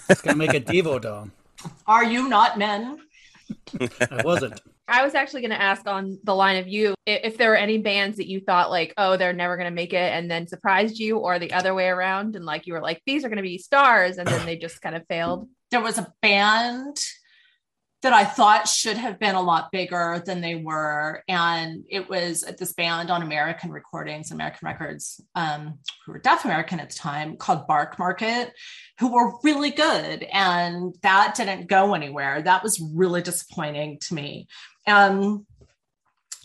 [0.09, 1.31] It's gonna make a Devo doll.
[1.87, 2.99] Are you not men?
[4.11, 4.61] I wasn't.
[4.91, 7.57] I was actually going to ask on the line of you i- if there were
[7.57, 10.47] any bands that you thought like, oh, they're never going to make it and then
[10.47, 12.37] surprised you, or the other way around.
[12.37, 14.17] And like you were like, these are going to be stars.
[14.17, 15.47] And then they just kind of failed.
[15.71, 16.97] There was a band
[18.03, 21.25] that I thought should have been a lot bigger than they were.
[21.27, 26.79] And it was this band on American Recordings, American Records, um, who were Def American
[26.79, 28.51] at the time, called Barkmarket,
[29.01, 30.23] who were really good.
[30.33, 32.41] And that didn't go anywhere.
[32.41, 34.47] That was really disappointing to me.
[34.87, 35.45] And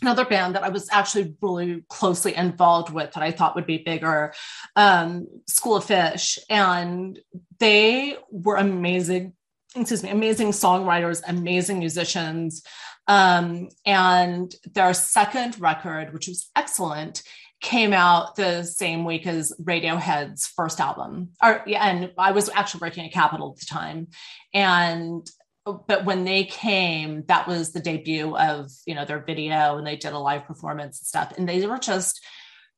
[0.02, 3.78] another band that I was actually really closely involved with that I thought would be
[3.78, 4.34] bigger,
[4.74, 6.36] um, School of Fish.
[6.50, 7.16] And
[7.60, 9.34] they were amazing
[9.74, 12.62] excuse me, amazing songwriters, amazing musicians.
[13.06, 17.22] Um, and their second record, which was excellent,
[17.60, 21.30] came out the same week as Radiohead's first album.
[21.42, 24.08] Or and I was actually working at Capitol at the time.
[24.52, 25.28] And
[25.64, 29.96] but when they came, that was the debut of you know their video, and they
[29.96, 31.32] did a live performance and stuff.
[31.36, 32.22] And they were just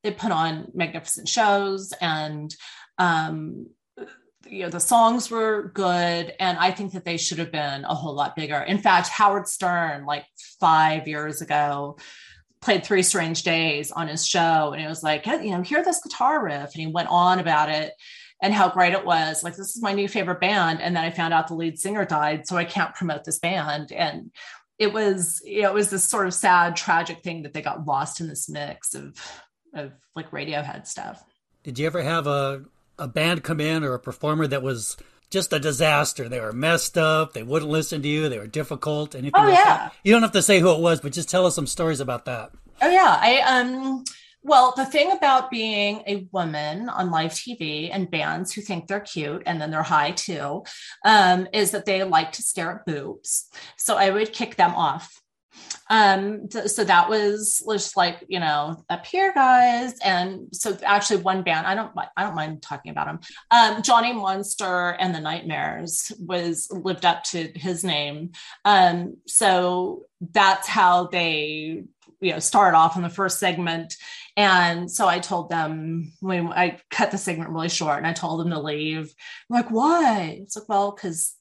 [0.03, 2.55] they put on magnificent shows and
[2.99, 3.67] um
[4.51, 7.95] you know the songs were good and i think that they should have been a
[7.95, 8.59] whole lot bigger.
[8.59, 10.25] In fact howard stern like
[10.61, 11.99] five years ago
[12.61, 16.01] played three strange days on his show and it was like you know hear this
[16.03, 17.93] guitar riff and he went on about it
[18.43, 19.43] and how great it was.
[19.43, 22.05] Like this is my new favorite band and then i found out the lead singer
[22.05, 23.93] died so i can't promote this band.
[23.93, 24.31] And
[24.79, 27.87] it was you know it was this sort of sad tragic thing that they got
[27.87, 29.17] lost in this mix of
[29.75, 31.23] of like radiohead stuff.
[31.63, 32.65] Did you ever have a
[32.99, 34.97] a band come in or a performer that was
[35.31, 36.29] just a disaster?
[36.29, 37.33] They were messed up.
[37.33, 38.29] They wouldn't listen to you.
[38.29, 39.15] They were difficult.
[39.15, 39.33] Anything?
[39.35, 39.65] Oh, like yeah.
[39.65, 39.95] that?
[40.05, 42.25] You don't have to say who it was, but just tell us some stories about
[42.27, 42.53] that.
[42.83, 44.05] Oh yeah, I um
[44.47, 49.01] well, the thing about being a woman on live TV and bands who think they're
[49.01, 50.63] cute and then they're high too,
[51.05, 53.49] um, is that they like to stare at boobs.
[53.77, 55.21] So I would kick them off.
[55.89, 59.99] Um, so that was just like, you know, up here, guys.
[60.05, 63.21] And so actually one band, I don't I don't mind talking about them.
[63.51, 68.33] Um, Johnny Monster and the Nightmares was lived up to his name.
[68.65, 71.85] Um, so that's how they
[72.21, 73.95] you know start off in the first segment
[74.37, 78.41] and so i told them when i cut the segment really short and i told
[78.41, 79.15] them to leave
[79.51, 81.36] I'm like why it's like well because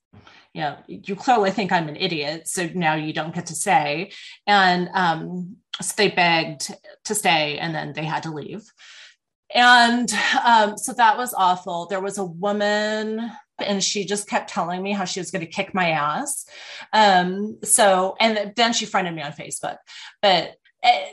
[0.55, 4.09] you know you clearly think i'm an idiot so now you don't get to say
[4.47, 6.73] and um so they begged
[7.05, 8.63] to stay and then they had to leave.
[9.53, 10.11] And
[10.45, 11.85] um, so that was awful.
[11.85, 15.51] There was a woman and she just kept telling me how she was going to
[15.51, 16.45] kick my ass.
[16.91, 19.77] Um, so and then she friended me on facebook.
[20.21, 21.11] But eh,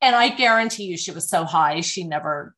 [0.00, 2.54] and i guarantee you she was so high she never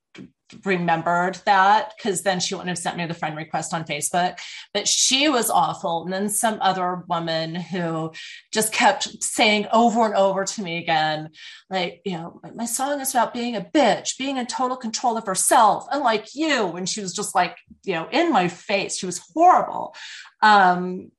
[0.65, 4.39] remembered that because then she wouldn't have sent me the friend request on Facebook.
[4.73, 6.05] But she was awful.
[6.05, 8.13] And then some other woman who
[8.53, 11.31] just kept saying over and over to me again,
[11.71, 15.27] like, you know, my- song is about being a bitch, being in total control of
[15.27, 16.73] herself, unlike you.
[16.73, 18.99] And she was just like, you know, in my face.
[18.99, 19.95] She was horrible.
[20.43, 21.13] Um,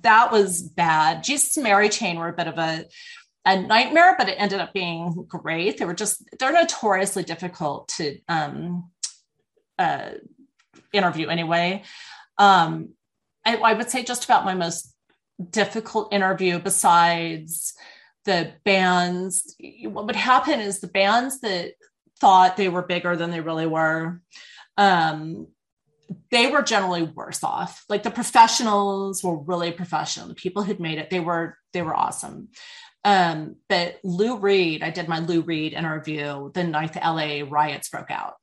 [0.00, 1.22] that was bad.
[1.22, 2.86] Jesus and Mary Chain were a bit of a
[3.44, 5.78] a nightmare, but it ended up being great.
[5.78, 8.90] They were just they're notoriously difficult to um,
[9.78, 10.10] uh,
[10.92, 11.82] interview anyway.
[12.38, 12.90] Um,
[13.44, 14.94] I, I would say just about my most
[15.50, 17.74] difficult interview besides
[18.24, 19.56] the bands.
[19.84, 21.72] What would happen is the bands that
[22.20, 24.20] thought they were bigger than they really were.
[24.76, 25.48] Um,
[26.30, 27.84] they were generally worse off.
[27.88, 30.28] Like the professionals were really professional.
[30.28, 32.48] The people who'd made it, they were they were awesome.
[33.04, 37.88] Um, but Lou Reed, I did my Lou Reed interview the night the LA riots
[37.88, 38.34] broke out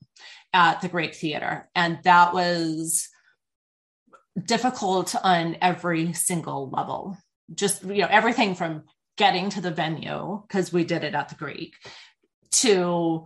[0.54, 3.08] at the Greek Theater, and that was
[4.46, 7.18] difficult on every single level.
[7.54, 8.84] Just you know everything from
[9.18, 11.74] getting to the venue because we did it at the Greek
[12.52, 13.26] to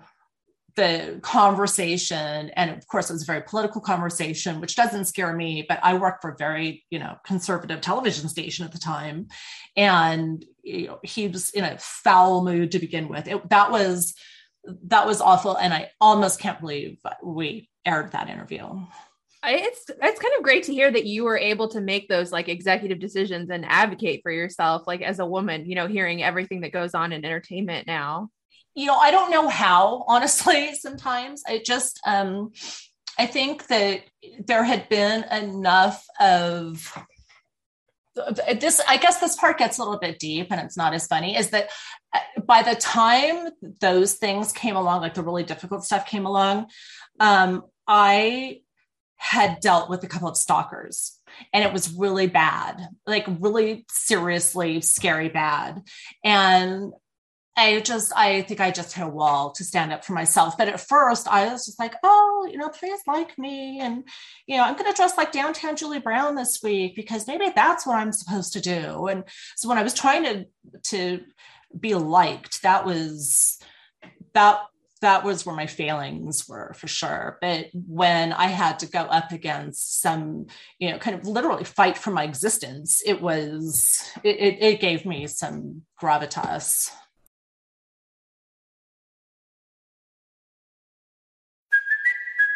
[0.76, 5.64] the conversation and of course it was a very political conversation which doesn't scare me
[5.68, 9.28] but i worked for a very you know conservative television station at the time.
[9.76, 13.28] And you know, he was in a foul mood to begin with.
[13.28, 14.14] It, that was
[14.86, 18.66] that was awful and i almost can't believe we aired that interview.
[19.46, 22.48] It's it's kind of great to hear that you were able to make those like
[22.48, 26.72] executive decisions and advocate for yourself, like as a woman, you know, hearing everything that
[26.72, 28.30] goes on in entertainment now.
[28.76, 31.44] You know i don't know how honestly sometimes.
[31.48, 32.52] I just um
[33.18, 34.02] i think that
[34.46, 36.98] there had been enough of
[38.60, 41.36] this i guess this part gets a little bit deep and it's not as funny
[41.36, 41.70] is that
[42.14, 43.50] uh, by the time
[43.82, 46.68] those things came along like the really difficult stuff came along
[47.20, 48.60] um, i
[49.18, 51.20] had dealt with a couple of stalkers
[51.54, 55.82] and it was really bad like really seriously scary bad.
[56.24, 56.94] And
[57.56, 60.58] I just, I think I just hit a wall to stand up for myself.
[60.58, 63.80] But at first, I was just like, oh, you know, please like me.
[63.80, 64.04] And,
[64.48, 67.86] you know, I'm going to dress like downtown Julie Brown this week because maybe that's
[67.86, 69.08] what I'm supposed to do.
[69.08, 69.24] And
[69.56, 70.46] so when I was trying to,
[70.84, 71.22] to
[71.80, 73.60] be liked, that was,
[74.34, 74.62] that,
[75.02, 77.38] that was where my failings were for sure.
[77.40, 80.48] But when I had to go up against some,
[80.80, 85.06] you know, kind of literally fight for my existence, it was, it, it, it gave
[85.06, 86.90] me some gravitas.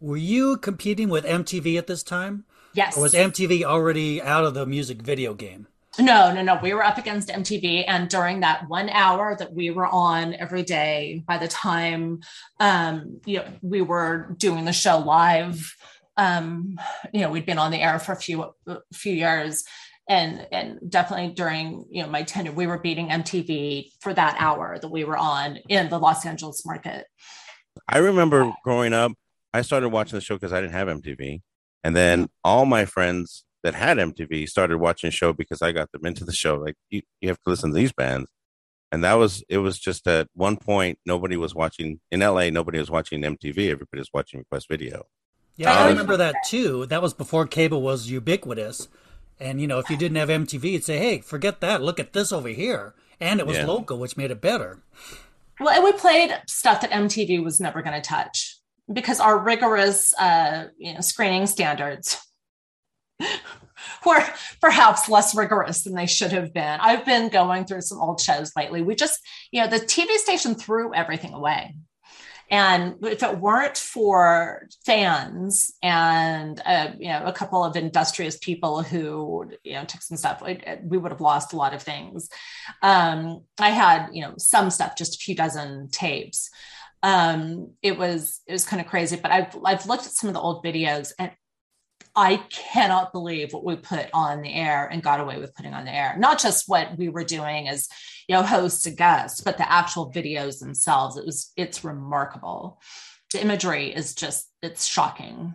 [0.00, 2.44] Were you competing with MTV at this time?
[2.74, 2.96] Yes.
[2.96, 5.68] Or was MTV already out of the music video game?
[5.98, 6.58] No, no, no.
[6.60, 10.64] We were up against MTV, and during that one hour that we were on every
[10.64, 12.20] day, by the time
[12.58, 15.76] um, you know we were doing the show live,
[16.16, 16.78] um,
[17.12, 19.62] you know we'd been on the air for a few a few years,
[20.08, 24.78] and and definitely during you know my tenure, we were beating MTV for that hour
[24.80, 27.06] that we were on in the Los Angeles market.
[27.88, 29.12] I remember growing up,
[29.54, 31.40] I started watching the show because I didn't have MTV.
[31.84, 35.92] And then all my friends that had MTV started watching the show because I got
[35.92, 36.56] them into the show.
[36.56, 38.28] Like, you, you have to listen to these bands.
[38.90, 42.80] And that was, it was just at one point, nobody was watching, in LA, nobody
[42.80, 43.70] was watching MTV.
[43.70, 45.04] Everybody was watching Request Video.
[45.56, 46.86] Yeah, I um, remember that too.
[46.86, 48.88] That was before cable was ubiquitous.
[49.38, 51.80] And, you know, if you didn't have MTV, you'd say, hey, forget that.
[51.80, 52.94] Look at this over here.
[53.20, 53.66] And it was Yeah.
[53.66, 54.82] local, which made it better.
[55.60, 58.58] Well, and we played stuff that MTV was never going to touch
[58.92, 62.18] because our rigorous, uh, you know, screening standards
[64.06, 64.24] were
[64.60, 66.80] perhaps less rigorous than they should have been.
[66.80, 68.82] I've been going through some old shows lately.
[68.82, 69.20] We just,
[69.50, 71.74] you know, the TV station threw everything away.
[72.50, 78.82] And if it weren't for fans and uh, you know a couple of industrious people
[78.82, 80.42] who you know took some stuff,
[80.82, 82.28] we would have lost a lot of things.
[82.82, 86.50] Um, I had you know some stuff, just a few dozen tapes.
[87.04, 90.34] Um, it was it was kind of crazy, but I've I've looked at some of
[90.34, 91.30] the old videos and
[92.16, 95.84] I cannot believe what we put on the air and got away with putting on
[95.84, 96.16] the air.
[96.16, 97.88] Not just what we were doing as,
[98.28, 101.16] you know, hosts and guests, but the actual videos themselves.
[101.16, 102.80] It was, it's remarkable.
[103.32, 105.54] The imagery is just, it's shocking.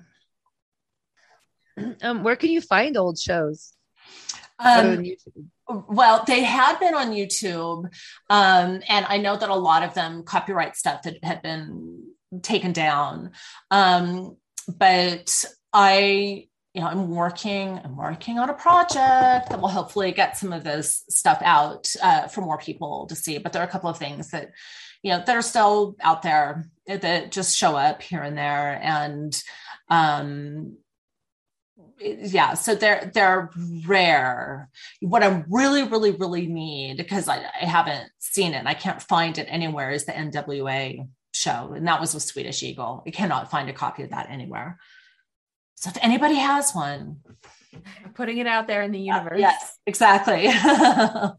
[2.01, 3.73] Um, where can you find old shows?
[4.59, 5.05] Um.
[5.69, 7.85] Well, they had been on YouTube,
[8.29, 12.05] um, and I know that a lot of them copyright stuff that had been
[12.41, 13.31] taken down.
[13.69, 17.79] Um, but I, you know, I'm working.
[17.83, 22.27] I'm working on a project that will hopefully get some of this stuff out uh,
[22.27, 23.37] for more people to see.
[23.37, 24.51] But there are a couple of things that,
[25.03, 29.39] you know, that are still out there that just show up here and there, and
[29.89, 30.77] um,
[31.99, 33.49] yeah so they're they're
[33.85, 34.69] rare.
[35.01, 39.01] What i really really really need because I, I haven't seen it and i can't
[39.01, 43.03] find it anywhere is the nwa show and that was with Swedish Egil.
[43.05, 44.79] I cannot find a copy of that anywhere.
[45.75, 47.21] So if anybody has one.
[48.03, 49.39] I'm putting it out there in the uh, universe.
[49.39, 50.49] yes exactly.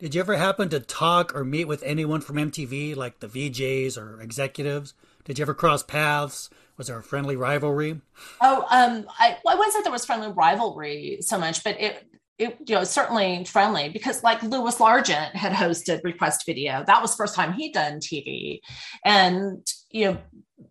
[0.00, 3.98] Did you ever happen to talk or meet with anyone from MTV, like the VJs
[3.98, 4.94] or executives?
[5.24, 6.48] Did you ever cross paths?
[6.80, 8.00] Was there a friendly rivalry?
[8.40, 12.06] Oh, um, I, well, I wouldn't say there was friendly rivalry so much, but it,
[12.38, 16.82] it, you know, certainly friendly because like Lewis Largent had hosted Request Video.
[16.86, 18.60] That was first time he'd done TV.
[19.04, 19.58] And,
[19.90, 20.18] you know,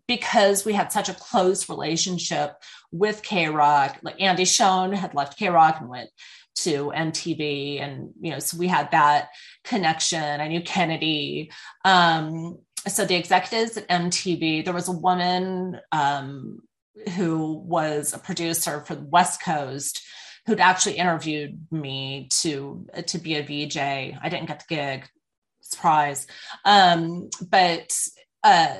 [0.08, 2.56] because we had such a close relationship
[2.90, 6.10] with KROQ, like Andy Schuon had left KROQ and went
[6.56, 7.80] to MTV.
[7.80, 9.28] And, you know, so we had that
[9.62, 10.40] connection.
[10.40, 11.52] I knew Kennedy.
[11.84, 16.60] Um, so the executives at MTV, there was a woman um,
[17.14, 20.02] who was a producer for the West Coast
[20.46, 23.76] who'd actually interviewed me to to be a VJ.
[23.76, 25.08] I didn't get the gig,
[25.60, 26.26] surprise,
[26.64, 27.92] um, but
[28.42, 28.78] uh,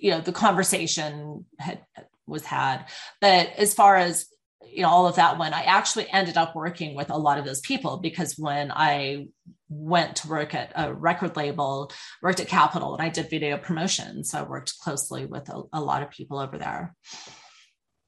[0.00, 1.80] you know the conversation had
[2.26, 2.86] was had.
[3.20, 4.26] But as far as
[4.72, 7.44] you know all of that when i actually ended up working with a lot of
[7.44, 9.26] those people because when i
[9.70, 11.90] went to work at a record label
[12.20, 15.80] worked at capitol and i did video promotion so i worked closely with a, a
[15.80, 16.94] lot of people over there.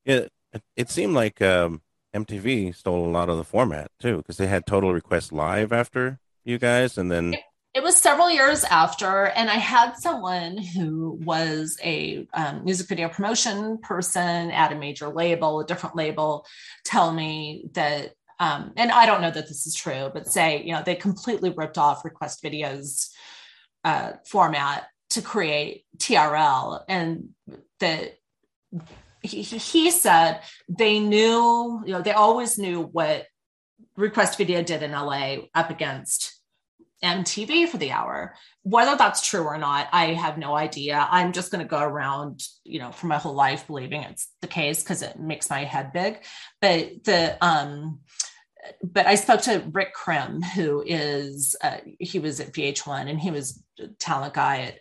[0.05, 1.83] Yeah, it, it seemed like um,
[2.15, 6.19] MTV stole a lot of the format too, because they had Total Request Live after
[6.45, 7.37] you guys, and then
[7.75, 13.09] it was several years after and i had someone who was a um, music video
[13.09, 16.45] promotion person at a major label a different label
[16.85, 20.72] tell me that um, and i don't know that this is true but say you
[20.72, 23.11] know they completely ripped off request videos
[23.85, 27.28] uh, format to create trl and
[27.80, 28.14] that
[29.22, 33.26] he, he said they knew you know they always knew what
[33.97, 36.41] request video did in la up against
[37.03, 38.35] MTV for the hour.
[38.63, 41.07] Whether that's true or not, I have no idea.
[41.11, 44.47] I'm just going to go around, you know, for my whole life believing it's the
[44.47, 46.23] case because it makes my head big.
[46.61, 48.01] But the um
[48.83, 53.31] but I spoke to Rick Krim, who is uh, he was at VH1 and he
[53.31, 54.79] was a talent guy at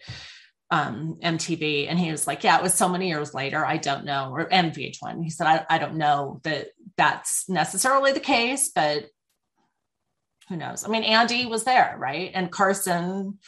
[0.70, 3.66] um, MTV, and he was like, "Yeah, it was so many years later.
[3.66, 8.14] I don't know." Or and VH1, he said, "I, I don't know that that's necessarily
[8.14, 9.06] the case, but
[10.52, 10.84] who knows?
[10.86, 12.30] I mean, Andy was there, right?
[12.34, 13.40] And Carson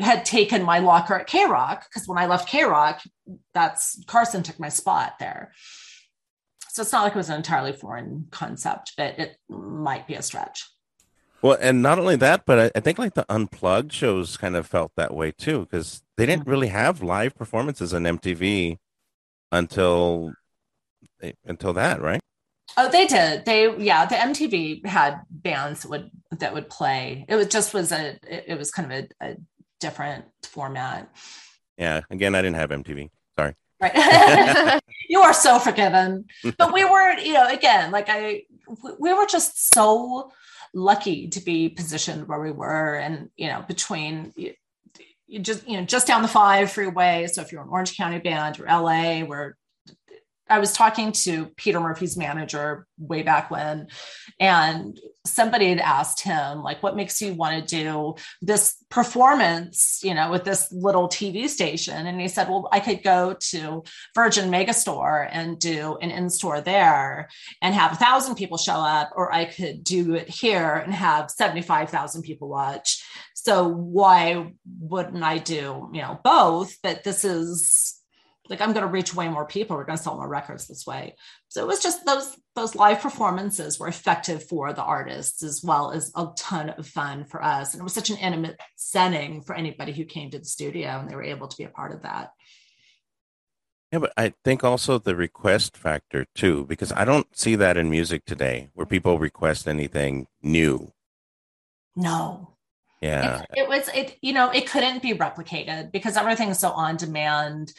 [0.00, 3.06] had taken my locker at KROQ because when I left KROQ,
[3.54, 5.52] that's Carson took my spot there.
[6.70, 10.22] So it's not like it was an entirely foreign concept, but it might be a
[10.22, 10.64] stretch.
[11.42, 14.66] well, and not only that, but I, I think like the unplugged shows kind of
[14.66, 16.40] felt that way too, because they Mm-hmm.
[16.40, 18.78] didn't really have live performances on MTV
[19.52, 20.36] until
[21.44, 22.20] until that, right?
[22.76, 23.44] Oh, they did.
[23.44, 27.24] They yeah, the MTV had bands that would that would play.
[27.28, 29.36] It was just was a it, it was kind of a, a
[29.80, 31.10] different format.
[31.78, 32.02] Yeah.
[32.10, 33.10] Again, I didn't have MTV.
[33.38, 33.54] Sorry.
[33.80, 34.80] Right.
[35.08, 36.26] you are so forgiven.
[36.58, 38.42] But we were, you know, again, like I
[38.98, 40.32] we were just so
[40.74, 44.52] lucky to be positioned where we were and you know between you,
[45.26, 48.18] you just you know just down the five freeway so if you're an orange county
[48.18, 49.56] band or la where
[50.48, 53.88] I was talking to Peter Murphy's manager way back when,
[54.38, 60.14] and somebody had asked him, like, what makes you want to do this performance, you
[60.14, 62.06] know, with this little TV station?
[62.06, 63.82] And he said, well, I could go to
[64.14, 67.28] Virgin Megastore and do an in store there
[67.60, 71.30] and have a thousand people show up, or I could do it here and have
[71.30, 73.04] 75,000 people watch.
[73.34, 76.76] So why wouldn't I do, you know, both?
[76.82, 77.95] But this is
[78.48, 79.76] like I'm going to reach way more people.
[79.76, 81.14] We're going to sell more records this way.
[81.48, 85.90] So it was just those those live performances were effective for the artists as well
[85.92, 87.74] as a ton of fun for us.
[87.74, 91.08] And it was such an intimate setting for anybody who came to the studio, and
[91.10, 92.30] they were able to be a part of that.
[93.92, 97.88] Yeah, but I think also the request factor too, because I don't see that in
[97.88, 100.92] music today where people request anything new.
[101.94, 102.56] No,
[103.00, 103.42] Yeah.
[103.54, 107.72] it, it was it you know it couldn't be replicated because everything's so on demand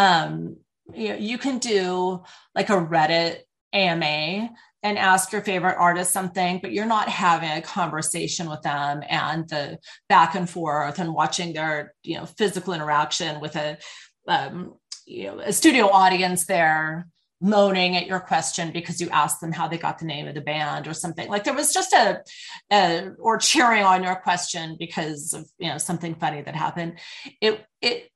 [0.00, 0.56] um
[0.94, 2.22] you, know, you can do
[2.54, 3.40] like a reddit
[3.72, 4.50] ama
[4.82, 9.48] and ask your favorite artist something but you're not having a conversation with them and
[9.48, 9.78] the
[10.08, 13.78] back and forth and watching their you know physical interaction with a
[14.26, 14.74] um,
[15.06, 17.06] you know a studio audience there
[17.40, 20.42] moaning at your question because you asked them how they got the name of the
[20.42, 21.26] band or something.
[21.28, 22.22] Like there was just a,
[22.70, 26.98] a or cheering on your question because of you know something funny that happened.
[27.40, 28.10] It it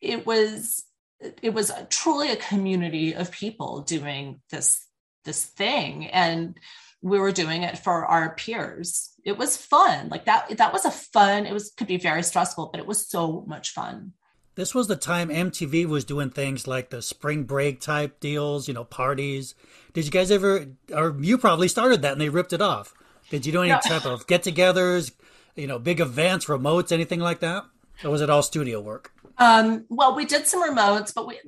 [0.00, 0.84] it was
[1.20, 4.86] it was truly a community of people doing this
[5.24, 6.58] this thing and
[7.02, 10.90] we were doing it for our peers it was fun like that that was a
[10.90, 14.12] fun it was could be very stressful but it was so much fun
[14.56, 18.74] This was the time MTV was doing things like the spring break type deals, you
[18.74, 19.54] know, parties.
[19.92, 22.92] Did you guys ever, or you probably started that and they ripped it off?
[23.30, 23.78] Did you do any No.
[23.78, 25.12] type of get togethers,
[25.54, 27.64] you know, big events, remotes, anything like that?
[28.04, 29.12] Or was it all studio work?
[29.38, 31.38] Um, well, we did some remotes, but we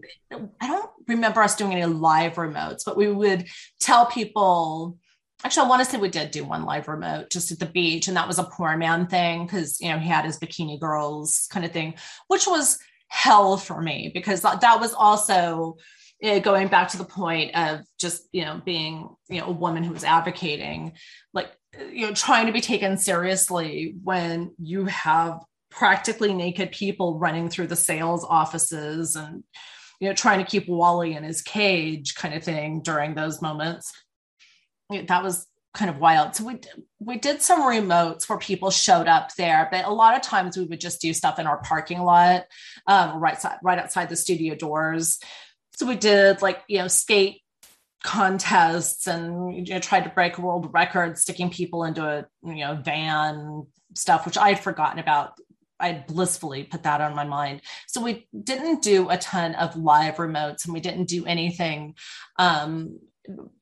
[0.61, 3.47] I don't remember us doing any live remotes, but we would
[3.81, 4.99] tell people
[5.45, 8.09] actually I want to say we did do one live remote just at the beach,
[8.09, 11.65] and that was a Poorman thing because you know he had his bikini girls kind
[11.65, 11.95] of thing,
[12.29, 12.79] which was
[13.09, 15.77] hell for me because that, that was also
[16.23, 19.83] eh, going back to the point of just you know being you know a woman
[19.83, 20.93] who was advocating
[21.35, 21.51] like
[21.93, 25.41] you know trying to be taken seriously when you have
[25.71, 29.45] practically naked people running through the sales offices and
[30.01, 33.93] you know trying to keep wally in his cage kind of thing during those moments
[35.07, 36.59] that was kind of wild so we
[36.99, 40.65] we did some remotes where people showed up there but a lot of times we
[40.65, 42.45] would just do stuff in our parking lot
[42.89, 45.21] um, right side right outside the studio doors
[45.77, 47.41] so we did like you know skate
[48.03, 52.75] contests and you know, tried to break world records, sticking people into a you know
[52.83, 55.39] van stuff, which I'd forgotten about.
[55.81, 57.63] I blissfully put that on my mind.
[57.89, 61.95] So we didn't do a ton of live remotes, and we didn't do anything
[62.39, 62.99] um,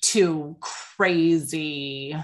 [0.00, 2.16] too crazy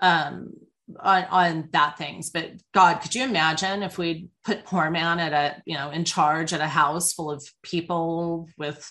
[0.00, 0.54] um,
[1.00, 2.30] on, on that things.
[2.30, 6.52] But God, could you imagine if we'd put Poorman at a you know in charge
[6.52, 8.90] at a house full of people with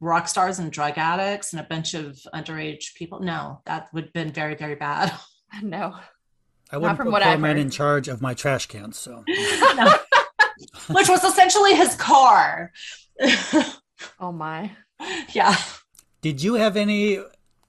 [0.00, 3.20] rock stars and drug addicts and a bunch of underage people?
[3.20, 5.12] No, that would have been very very bad.
[5.62, 5.94] No.
[6.70, 8.98] I wouldn't from put what Poorman in charge of my trash cans.
[8.98, 9.24] So
[10.90, 12.72] Which was essentially his car.
[14.20, 14.72] oh my.
[15.32, 15.56] Yeah.
[16.20, 17.20] Did you have any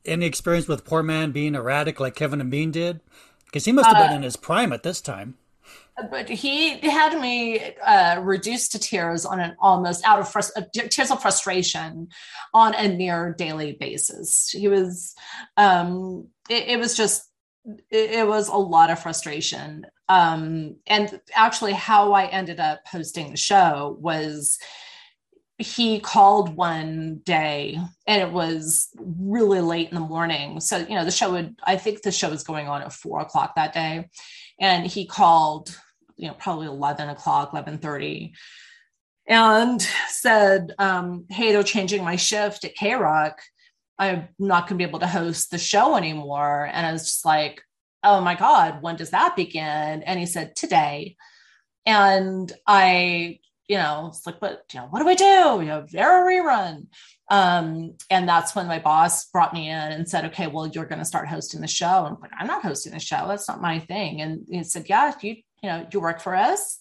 [0.06, 3.02] any experience with Poorman being erratic like Kevin and Bean did?
[3.46, 5.36] Because he must have been Uh, in his prime at this time.
[6.12, 10.62] but he had me uh, reduced to tears on an almost out of frust- uh,
[10.89, 12.08] tears of frustration
[12.54, 14.50] on a near daily basis.
[14.50, 15.16] He was,
[15.58, 17.24] um, it, it was just,
[17.89, 19.86] it, it was a lot of frustration.
[20.07, 24.57] Um, and actually, how I ended up hosting the show was
[25.57, 30.59] he called one day and it was really late in the morning.
[30.59, 33.22] So, you know, the show would, I think the show was going on at four
[33.22, 34.09] o'clock that day.
[34.59, 35.74] And he called,
[36.18, 38.34] you know, probably 11 o'clock, 1130
[39.28, 43.34] and said, um, Hey, they're changing my shift at KROQ.
[43.98, 46.70] I'm not going to be able to host the show anymore.
[46.72, 47.62] And I was just like,
[48.04, 50.04] Oh my God, when does that begin?
[50.04, 51.16] And he said, Today.
[51.86, 55.24] And I, you know, it's like, but you know, what do we do?
[55.24, 56.88] You know, they're a rerun.
[57.32, 61.00] Um, and that's when my boss brought me in and said, okay, well, you're going
[61.00, 62.06] to start hosting the show.
[62.06, 63.26] And I'm like, I'm not hosting the show.
[63.28, 64.22] That's not my thing.
[64.22, 66.80] And he said, yeah, you, you know, you work for us.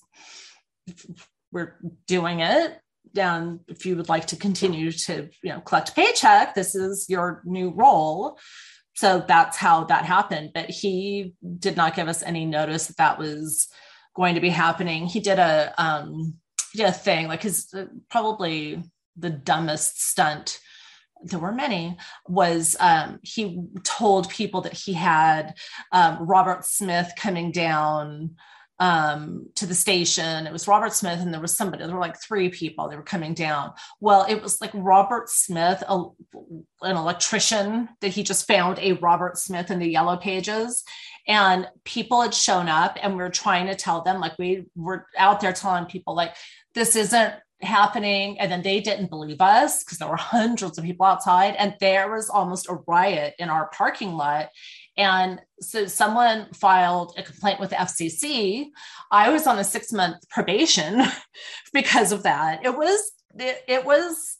[1.51, 2.79] We're doing it.
[3.17, 7.43] And if you would like to continue to, you know, collect paycheck, this is your
[7.45, 8.39] new role.
[8.97, 10.51] So that's how that happened.
[10.55, 13.69] But he did not give us any notice that that was
[14.15, 15.07] going to be happening.
[15.07, 16.35] He did a, um,
[16.73, 18.83] he did a thing like his uh, probably
[19.17, 20.59] the dumbest stunt
[21.23, 21.97] there were many
[22.29, 25.55] was um, he told people that he had
[25.93, 28.35] um, robert smith coming down
[28.81, 30.47] um, to the station.
[30.47, 33.03] It was robert smith and there was somebody there were like three people they were
[33.03, 33.73] coming down.
[34.01, 36.05] Well it was like robert smith a,
[36.83, 40.85] an electrician that he just found a robert smith in the yellow pages.
[41.27, 45.07] And people had shown up and we were trying to tell them like we were
[45.17, 46.35] out there telling people like
[46.75, 48.39] this isn't happening.
[48.39, 52.11] And then they didn't believe us because there were hundreds of people outside and there
[52.13, 54.49] was almost a riot in our parking lot
[54.97, 58.67] and so someone filed a complaint with the fcc
[59.11, 61.03] i was on a six month probation
[61.73, 64.39] because of that it was it, it was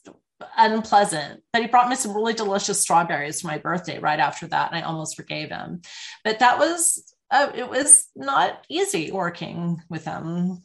[0.57, 4.71] unpleasant but he brought me some really delicious strawberries for my birthday right after that
[4.71, 5.81] and i almost forgave him
[6.23, 10.61] but that was uh, it was not easy working with him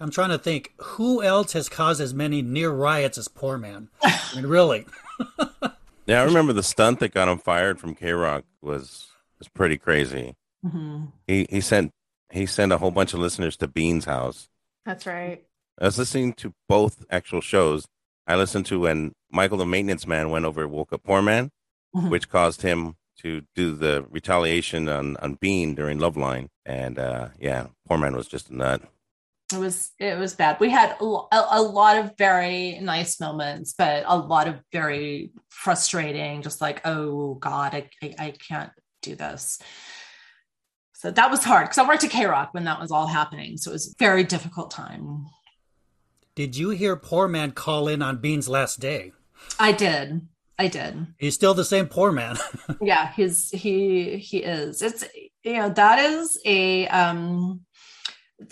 [0.00, 3.90] I'm trying to think who else has caused as many near riots as Poorman.
[4.02, 4.86] I mean, really.
[6.06, 9.06] Yeah, I remember the stunt that got him fired from KROQ was
[9.44, 10.34] was pretty crazy.
[10.64, 11.12] Mhm.
[11.26, 11.92] He he sent
[12.30, 14.48] he sent a whole bunch of listeners to Bean's house.
[14.86, 15.44] That's right.
[15.80, 17.86] I was listening to both actual shows.
[18.26, 21.50] I listened to when Michael the Maintenance Man went over woke up Poorman,
[21.94, 22.10] Mhm.
[22.10, 26.48] which caused him to do the retaliation on, on Bean during Loveline.
[26.66, 28.82] And uh, yeah, Poorman was just a nut.
[29.52, 33.74] it was it was bad we had a, a- a lot of very nice moments
[33.76, 38.72] but a lot of very frustrating just like oh god i, I, I can't
[39.04, 39.58] do this.
[40.94, 43.70] So that was hard because i worked at KROQ when that was all happening so
[43.70, 45.26] it was a very difficult time.
[46.34, 49.12] Did you hear Poorman call in on Bean's last day?
[49.58, 50.26] i did.
[50.58, 51.08] I did.
[51.18, 52.40] He's still the same Poorman.
[52.80, 54.80] yeah he's he he is.
[54.80, 55.04] It's
[55.42, 57.60] you know that is a um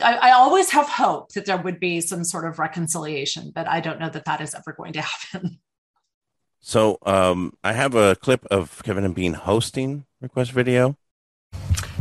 [0.03, 3.80] I, I always have hope that there would be some sort of reconciliation but i
[3.80, 5.59] don't know that that is ever going to happen.
[6.62, 10.97] So um, I have a clip of Kevin and Bean hosting request video.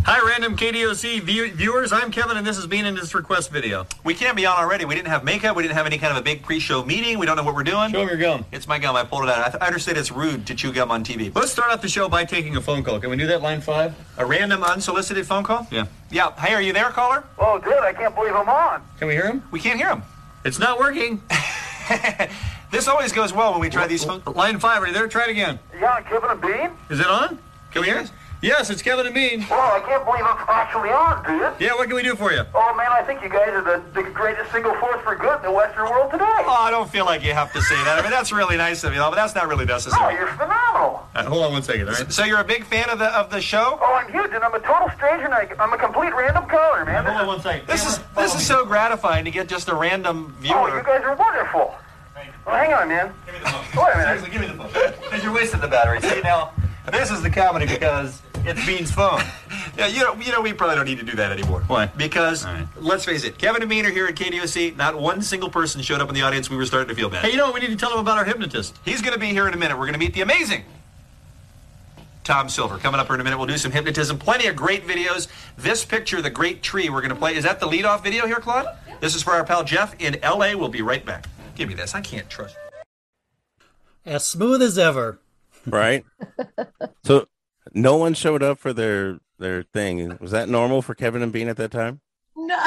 [0.03, 1.91] Hi, random KDOC view- viewers.
[1.93, 3.85] I'm Kevin, and this is Bean in this request video.
[4.03, 4.83] We can't be on already.
[4.85, 5.55] We didn't have makeup.
[5.55, 7.19] We didn't have any kind of a big pre-show meeting.
[7.19, 7.91] We don't know what we're doing.
[7.91, 8.45] Show 'em your gum.
[8.51, 8.95] It's my gum.
[8.95, 9.39] I pulled it out.
[9.47, 11.33] I, th- I understand it's rude to chew gum on TV.
[11.35, 12.99] Let's start off the show by taking a phone call.
[12.99, 13.93] Can we do that, line five?
[14.17, 15.67] A random unsolicited phone call?
[15.71, 15.85] Yeah.
[16.09, 16.31] Yeah.
[16.35, 17.23] Hey, are you there, caller?
[17.37, 17.81] Oh, good.
[17.83, 18.81] I can't believe I'm on.
[18.97, 19.43] Can we hear him?
[19.51, 20.03] We can't hear him.
[20.45, 21.21] It's not working.
[22.71, 24.21] This always goes well when we try these phone.
[24.33, 25.05] Line five, are you there?
[25.09, 25.59] Try it again.
[25.77, 26.69] Yeah, Kevin and Bean?
[26.89, 27.37] Is it on?
[27.71, 28.05] Can we hear?
[28.41, 29.45] Yes, it's Kevin and Bean.
[29.49, 31.61] Well, I can't believe I'm actually on, dude.
[31.61, 32.41] Yeah, what can we do for you?
[32.55, 35.41] Oh, man, I think you guys are the, the greatest single force for good in
[35.43, 36.25] the Western world today.
[36.25, 37.99] Oh, I don't feel like you have to say that.
[37.99, 40.01] I mean, that's really nice of you, but that's not really necessary.
[40.03, 40.61] Oh, you're phenomenal.
[40.81, 41.09] wonderful.
[41.15, 41.87] Uh, hold on one second.
[41.87, 42.11] All right.
[42.11, 43.77] So you're a big fan of the of the show?
[43.81, 46.85] Oh, I'm huge, and I'm a total stranger, and I, I'm a complete random caller,
[46.85, 47.05] man.
[47.05, 47.67] Hold on one second.
[47.67, 50.55] This is this is so gratifying to get just a random viewer.
[50.55, 51.75] Oh, you guys are wonderful.
[52.45, 53.13] Well, hang on, man.
[53.25, 53.85] Give me the book.
[53.85, 54.19] Wait a minute.
[54.19, 54.93] Seriously, give me the phone.
[55.03, 56.01] Because you're wasting the battery.
[56.01, 56.53] See now,
[56.89, 59.21] this is the comedy because it's Bean's phone.
[59.77, 61.61] yeah, you know, you know, we probably don't need to do that anymore.
[61.67, 61.85] Why?
[61.87, 62.45] Because
[62.77, 64.75] let's face it, Kevin and Bean are here at KDOC.
[64.75, 66.49] Not one single person showed up in the audience.
[66.49, 67.25] We were starting to feel bad.
[67.25, 67.55] Hey, you know what?
[67.55, 68.77] We need to tell them about our hypnotist.
[68.83, 69.77] He's going to be here in a minute.
[69.77, 70.63] We're going to meet the amazing
[72.23, 72.77] Tom Silver.
[72.77, 74.17] Coming up here in a minute, we'll do some hypnotism.
[74.17, 75.27] Plenty of great videos.
[75.57, 77.35] This picture, the great tree, we're going to play.
[77.35, 78.67] Is that the leadoff video here, Claude?
[78.99, 80.55] This is for our pal Jeff in LA.
[80.55, 81.27] We'll be right back.
[81.55, 81.95] Give me this.
[81.95, 82.55] I can't trust.
[84.05, 85.19] As smooth as ever.
[85.65, 86.05] Right?
[87.03, 87.27] so
[87.73, 90.17] no one showed up for their their thing.
[90.19, 92.01] Was that normal for Kevin and Bean at that time?
[92.35, 92.63] No,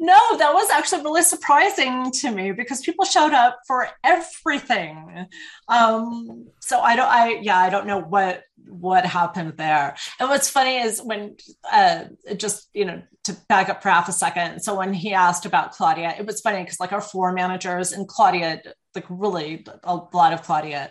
[0.00, 5.26] no, that was actually really surprising to me because people showed up for everything.
[5.68, 9.94] Um, so I don't, I yeah, I don't know what what happened there.
[10.18, 11.36] And what's funny is when
[11.70, 12.04] uh,
[12.36, 14.60] just you know to back up for half a second.
[14.60, 18.08] So when he asked about Claudia, it was funny because like our floor managers and
[18.08, 18.62] Claudia,
[18.94, 20.90] like really a lot of Claudia,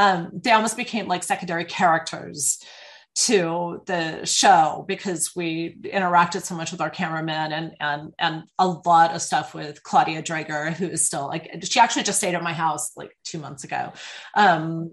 [0.00, 2.58] um, they almost became like secondary characters
[3.14, 8.66] to the show because we interacted so much with our cameraman and and and a
[8.66, 12.42] lot of stuff with Claudia Drager, who is still like she actually just stayed at
[12.42, 13.92] my house like two months ago.
[14.34, 14.92] Um,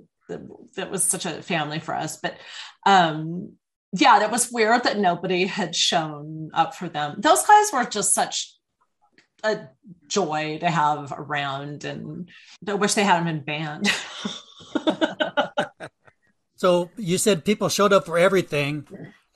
[0.75, 2.35] that, was such a family for us, but
[2.85, 3.53] um,
[3.93, 7.15] yeah, that was weird that nobody had shown up for them.
[7.19, 8.53] Those guys were just such
[9.41, 9.69] a
[10.09, 12.29] joy to have around, and
[12.67, 13.89] I wish they hadn't been band.
[16.57, 18.87] So you said people showed up for everything,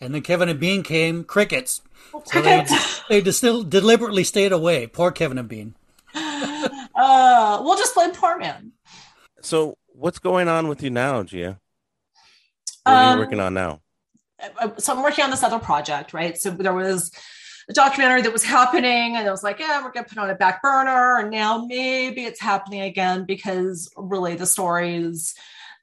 [0.01, 1.81] and then Kevin and Bean came crickets.
[2.25, 2.65] So they,
[3.09, 4.87] they still deliberately stayed away.
[4.87, 5.75] Poor Kevin and Bean.
[6.15, 8.71] uh, we'll just play Poorman.
[9.41, 11.59] So what's going on with you now, Gia?
[12.83, 13.81] What are Um, you working on now?
[14.79, 16.35] So I'm working on this other project, right?
[16.35, 17.11] So there was
[17.71, 20.35] a documentary that was happening, and I was like, yeah, we're gonna put on a
[20.35, 25.33] back burner, and now maybe it's happening again because really the stories,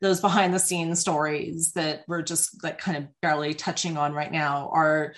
[0.02, 4.30] those behind the scenes stories that we're just like kind of barely touching on right
[4.30, 5.14] now are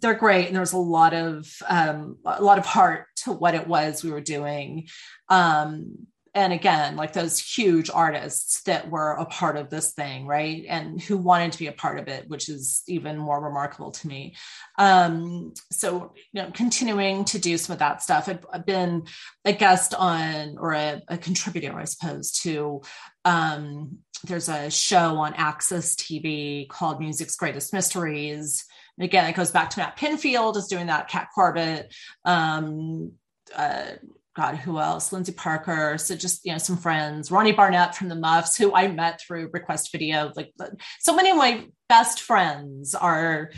[0.00, 3.66] they're great and there's a lot of um, a lot of heart to what it
[3.66, 4.88] was we were doing.
[5.30, 10.64] Um, and again like those huge artists that were a part of this thing right?
[10.68, 14.06] And who wanted to be a part of it which is even more remarkable to
[14.06, 14.36] me.
[14.78, 19.06] Um, so you know continuing to do some of that stuff i've, I've been
[19.44, 22.82] a guest on or a, a contributor i suppose to
[23.24, 28.64] um, there's a show on AXS TV called music's greatest mysteries.
[28.96, 31.08] And again, it goes back to Matt Pinfield is doing that.
[31.08, 31.92] Kat Corbett,
[32.24, 33.12] um,
[33.54, 33.92] uh,
[34.36, 35.12] God, who else?
[35.12, 35.96] Lindsay Parker.
[35.96, 37.30] So just you know, some friends.
[37.30, 40.30] Ronnie Barnett from the Muffs, who I met through Request Video.
[40.36, 40.52] Like
[41.00, 43.50] so many of my best friends are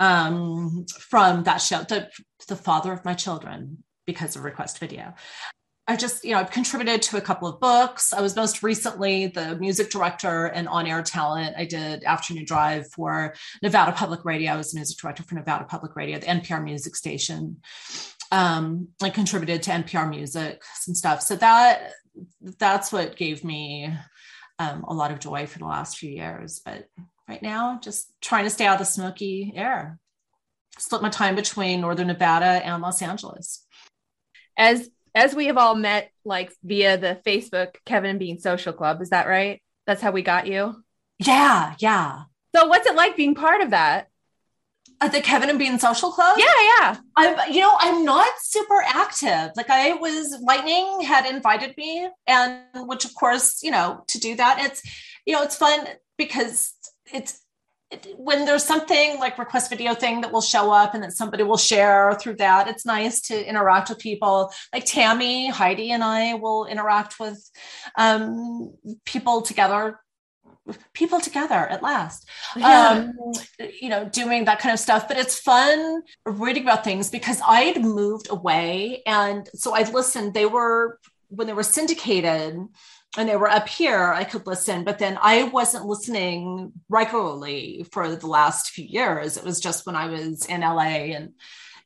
[0.00, 1.82] um, from that show.
[1.82, 2.08] The,
[2.48, 5.14] the father of my children because of Request Video.
[5.88, 8.12] I just, you know, I've contributed to a couple of books.
[8.12, 11.56] I was most recently the music director and on air talent.
[11.58, 14.52] I did Afternoon Drive for Nevada Public Radio.
[14.52, 17.60] I was music director for Nevada Public Radio, the NPR music station.
[18.30, 21.20] Um, I contributed to NPR music and stuff.
[21.20, 21.90] So that
[22.58, 23.92] that's what gave me
[24.60, 26.60] um, a lot of joy for the last few years.
[26.64, 26.88] But
[27.28, 29.98] right now, just trying to stay out of the smoky air.
[30.78, 33.66] Split my time between Northern Nevada and Los Angeles.
[34.56, 39.02] As as we have all met like via the Facebook Kevin and Bean Social Club,
[39.02, 39.62] is that right?
[39.86, 40.82] That's how we got you.
[41.18, 42.22] Yeah, yeah.
[42.54, 44.08] So what's it like being part of that?
[45.00, 46.38] At the Kevin and Bean Social Club?
[46.38, 46.44] Yeah,
[46.78, 46.96] yeah.
[47.16, 49.50] I'm, you know, I'm not super active.
[49.56, 54.36] Like I was, Lightning had invited me, and which of course, you know, to do
[54.36, 54.80] that, it's,
[55.26, 56.74] you know, it's fun because
[57.12, 57.38] it's it,
[58.16, 61.56] when there's something like request video thing that will show up and that somebody will
[61.56, 62.68] share through that.
[62.68, 64.52] It's nice to interact with people.
[64.72, 67.38] Like Tammy, Heidi, and I will interact with
[67.96, 68.74] um,
[69.04, 69.98] people together
[70.94, 72.88] people together at last Yeah.
[72.90, 73.32] um
[73.80, 77.80] you know doing that kind of stuff but it's fun reading about things because i'd
[77.82, 82.58] moved away and so i'd listened they were when they were syndicated
[83.16, 88.16] and they were up here i could listen but then i wasn't listening regularly for
[88.16, 89.36] the last few years.
[89.36, 91.32] It was just when i was in la and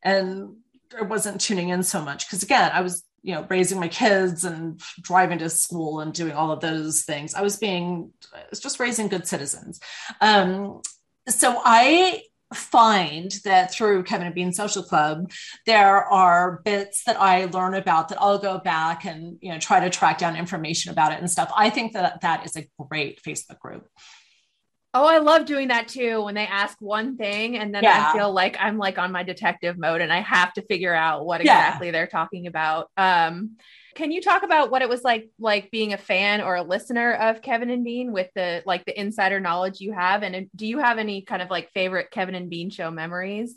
[0.02, 0.56] and
[0.98, 2.26] i wasn't tuning in so much.
[2.26, 6.32] Because again i was you know raising my kids and driving to school and doing
[6.32, 7.34] all of those things.
[7.34, 9.80] I was being i was just raising good citizens.
[10.20, 10.82] Um
[11.28, 12.22] so i
[12.54, 15.30] find that through Kevin and Bean Social Club,
[15.66, 19.80] there are bits that I learn about that I'll go back and you know try
[19.80, 21.50] to track down information about it and stuff.
[21.56, 23.88] I think that that is a great Facebook group.
[24.94, 26.22] Oh, I love doing that too.
[26.22, 28.10] When they ask one thing, and then Yeah.
[28.10, 31.26] I feel like I'm like on my detective mode, and I have to figure out
[31.26, 31.66] what Yeah.
[31.66, 32.88] exactly they're talking about.
[32.96, 33.56] Um,
[33.96, 37.14] can you talk about what it was like, like being a fan or a listener
[37.14, 40.22] of Kevin and Bean with the like the insider knowledge you have?
[40.22, 43.54] And do you have any kind of like favorite Kevin and Bean show memories?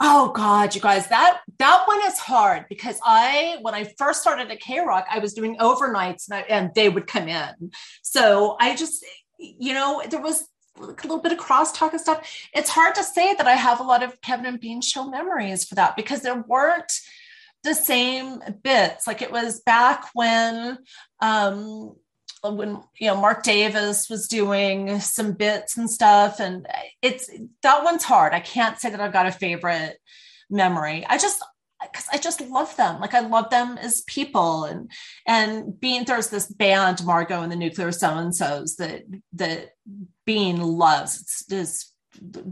[0.00, 4.50] Oh God, you guys, that that one is hard because I, when I first started
[4.50, 7.72] at KROQ, I was doing overnights and, I, and they would come in.
[8.02, 9.04] So I just,
[9.38, 10.44] you know, there was
[10.78, 12.28] a little bit of crosstalk and stuff.
[12.52, 15.64] It's hard to say that I have a lot of Kevin and Bean show memories
[15.64, 16.92] for that because there weren't
[17.64, 19.06] the same bits.
[19.06, 20.78] Like it was back when
[21.20, 21.96] um
[22.42, 26.66] when you know Mark Davis was doing some bits and stuff and
[27.02, 27.30] it's
[27.62, 28.34] that one's hard.
[28.34, 29.98] I can't say that I've got a favorite
[30.50, 31.04] memory.
[31.08, 31.42] I just
[31.82, 33.00] because I just love them.
[33.00, 34.90] Like I love them as people and
[35.26, 39.02] and being there's this band Margot and the Nuclear So and So's that
[39.34, 39.70] that
[40.24, 41.20] Bean loves.
[41.20, 41.92] It's this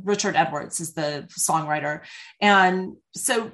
[0.04, 2.00] Richard Edwards is the songwriter.
[2.40, 3.52] And so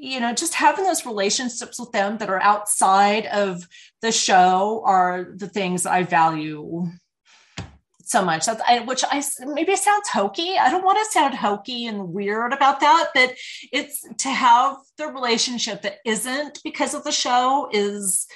[0.00, 3.68] you know, just having those relationships with them that are outside of
[4.00, 6.86] the show are the things I value
[8.02, 8.46] so much.
[8.46, 10.56] That's I, which I maybe it sounds hokey.
[10.58, 13.34] I don't want to sound hokey and weird about that, but
[13.72, 18.26] it's to have the relationship that isn't because of the show is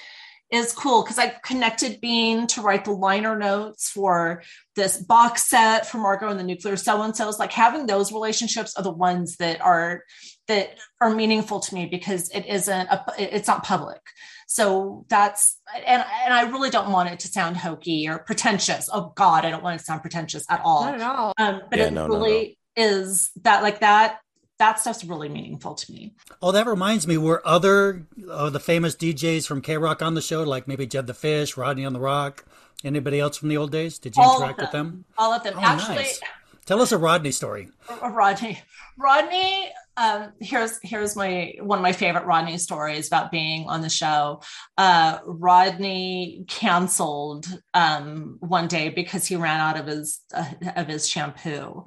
[0.52, 4.42] is cool because I connected Bean to write the liner notes for
[4.76, 7.38] this box set for Margot and the Nuclear So and So's.
[7.38, 10.04] Like having those relationships are the ones that are
[10.49, 14.01] that are meaningful to me because it isn't a, it's not public.
[14.47, 18.88] So that's and and I really don't want it to sound hokey or pretentious.
[18.92, 20.84] Oh God, I don't want it to sound pretentious at all.
[20.84, 21.32] Not at all.
[21.38, 24.20] Um, but Yeah, it no, no, really is that like that.
[24.59, 26.14] That stuff's really meaningful to me.
[26.40, 27.16] Oh, that reminds me.
[27.16, 31.14] Were other uh, the famous DJs from KROQ on the show, like maybe Jed the
[31.14, 32.45] Fish, Rodney on the Rock,
[32.84, 33.99] anybody else from the old days?
[33.99, 35.05] Did you All of interact with them?
[35.18, 35.55] All of them.
[35.57, 36.20] Oh, Actually, nice.
[36.66, 37.68] Tell us a Rodney story.
[38.02, 38.58] Rodney.
[38.96, 43.90] Rodney, um, here's here's my one of my favorite Rodney stories about being on the
[43.90, 44.40] show.
[44.78, 51.08] Uh, Rodney canceled um, one day because he ran out of his uh, of his
[51.08, 51.84] shampoo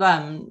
[0.00, 0.50] um,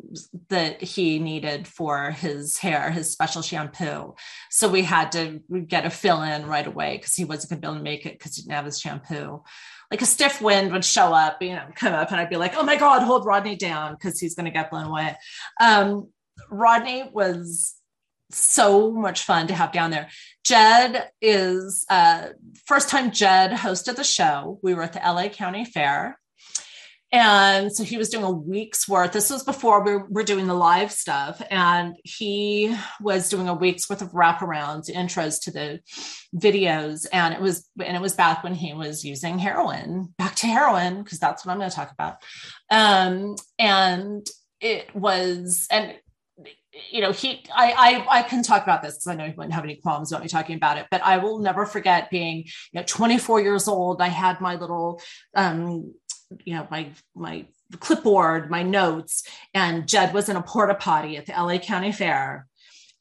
[0.49, 4.15] that he needed for his hair, his special shampoo.
[4.49, 7.67] So we had to get a fill in right away because he wasn't going to
[7.67, 9.43] be able to make it because he didn't have his shampoo
[9.91, 12.53] like a stiff wind would show up, you know, come up, and I'd be like,
[12.55, 15.15] "Oh my God, hold Rodney down because he's going to get blown away."
[15.61, 16.09] Um,
[16.49, 17.75] Rodney was
[18.31, 20.09] so much fun to have down there.
[20.43, 22.29] Jed is uh,
[22.65, 24.59] first time Jed hosted the show.
[24.63, 26.19] We were at the LA County Fair.
[27.17, 29.13] And so he was doing a week's worth.
[29.13, 31.41] This was before we were doing the live stuff.
[31.49, 35.79] And he was doing a week's worth of wraparounds, intros to the
[36.35, 37.07] videos.
[37.13, 41.03] And it was, and it was back when he was using heroin, back to heroin,
[41.03, 42.17] because that's what I'm going to talk about.
[42.69, 44.27] Um, and
[44.59, 45.95] it was, and
[46.91, 49.53] you know, he, I, I, I can talk about this because I know he wouldn't
[49.53, 52.73] have any qualms about me talking about it, but I will never forget being, you
[52.73, 54.01] know, 24 years old.
[54.01, 54.99] I had my little,
[55.33, 55.93] um,
[56.43, 57.45] you know, my, my
[57.79, 59.23] clipboard, my notes,
[59.53, 62.47] and Jed was in a porta potty at the LA County Fair.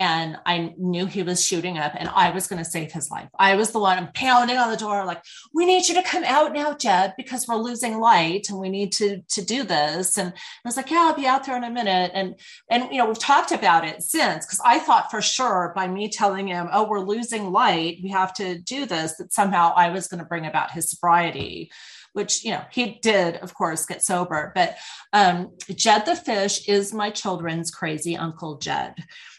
[0.00, 3.28] And I knew he was shooting up and I was going to save his life.
[3.38, 5.22] I was the one pounding on the door, like,
[5.54, 8.90] we need you to come out now, Jed, because we're losing light and we need
[8.94, 10.18] to, to do this.
[10.18, 12.10] And I was like, yeah, I'll be out there in a minute.
[12.12, 12.34] And,
[12.68, 16.08] and, you know, we've talked about it since, because I thought for sure by me
[16.08, 20.08] telling him, oh, we're losing light, we have to do this, that somehow I was
[20.08, 21.70] going to bring about his sobriety
[22.14, 24.76] which you know he did of course get sober but
[25.12, 28.94] um jed the fish is my children's crazy uncle jed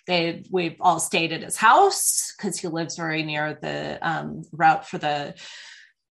[0.07, 4.87] they we've all stayed at his house because he lives very near the um, route
[4.87, 5.33] for the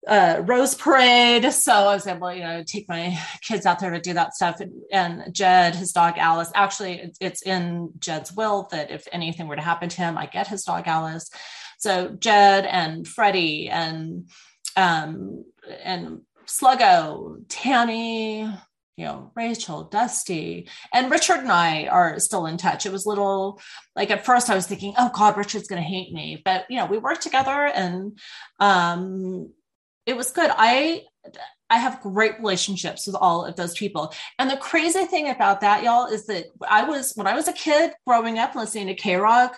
[0.06, 1.52] uh, Rose Parade.
[1.52, 4.60] So I was able, you know, take my kids out there to do that stuff.
[4.60, 9.46] And, and Jed, his dog Alice, actually, it's, it's in Jed's will that if anything
[9.46, 11.30] were to happen to him, I get his dog Alice.
[11.78, 14.28] So Jed and Freddie and
[14.76, 15.44] um,
[15.82, 16.20] and
[16.50, 22.84] Sluggo, Tammy, you know, Rachel, Dusty, and Richard and I are still in touch.
[22.84, 23.60] It was little
[23.96, 26.42] like at first I was thinking, oh God, Richard's gonna hate me.
[26.44, 28.18] But you know, we worked together and
[28.58, 29.50] um
[30.06, 30.50] it was good.
[30.52, 31.04] I
[31.70, 34.12] I have great relationships with all of those people.
[34.38, 37.52] And the crazy thing about that, y'all, is that I was when I was a
[37.52, 39.52] kid growing up listening to KROQ,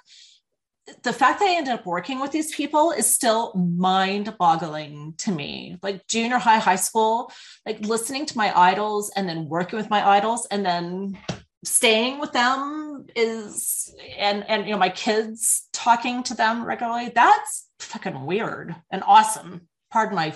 [1.03, 5.31] the fact that I ended up working with these people is still mind boggling to
[5.31, 5.79] me.
[5.83, 7.33] Like junior high, high school,
[7.65, 11.19] like listening to my idols and then working with my idols and then
[11.65, 17.69] staying with them is and and you know my kids talking to them regularly that's
[17.79, 20.35] fucking weird and awesome pardon my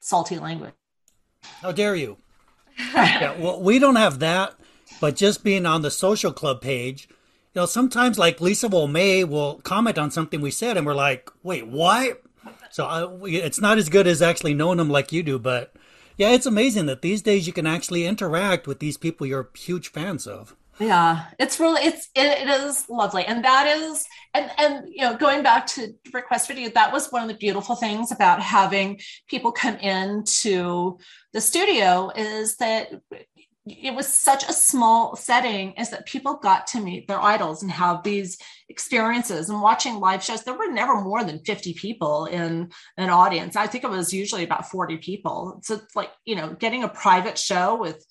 [0.00, 0.74] salty language
[1.60, 2.18] How dare you?
[2.94, 4.54] yeah, well, we don't have that,
[5.00, 7.08] but just being on the social club page,
[7.54, 10.94] you know, sometimes like Lisa Will May will comment on something we said, and we're
[10.94, 12.22] like, "Wait, what?"
[12.70, 15.74] So I, it's not as good as actually knowing them like you do, but
[16.16, 19.88] yeah, it's amazing that these days you can actually interact with these people you're huge
[19.90, 20.56] fans of.
[20.80, 25.14] yeah it's really it's it, it is lovely and that is and and you know
[25.16, 28.98] going back to request video that was one of the beautiful things about having
[29.28, 30.98] people come into
[31.32, 32.88] the studio is that
[33.64, 37.70] it was such a small setting is that people got to meet their idols and
[37.70, 38.36] have these
[38.68, 43.54] experiences and watching live shows there were never more than 50 people in an audience
[43.54, 46.88] i think it was usually about 40 people so it's like you know getting a
[46.88, 48.04] private show with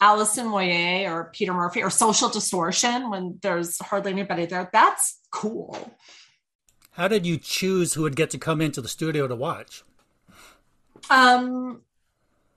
[0.00, 4.68] Alison Moyet or Peter Murphy or Social Distortion when there's hardly anybody there.
[4.72, 5.96] That's cool.
[6.90, 9.84] How did you choose who would get to come into the studio to watch?
[11.10, 11.82] Um,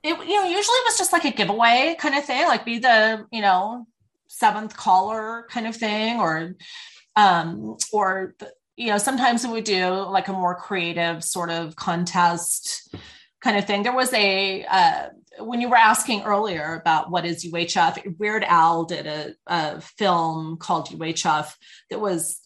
[0.03, 2.79] it you know usually it was just like a giveaway kind of thing, like be
[2.79, 3.85] the you know
[4.27, 6.55] seventh caller kind of thing, or
[7.15, 8.35] um, or
[8.77, 12.95] you know sometimes we would do like a more creative sort of contest
[13.41, 13.83] kind of thing.
[13.83, 18.85] There was a uh, when you were asking earlier about what is UHF, Weird Al
[18.85, 21.53] did a, a film called UHF
[21.89, 22.39] that was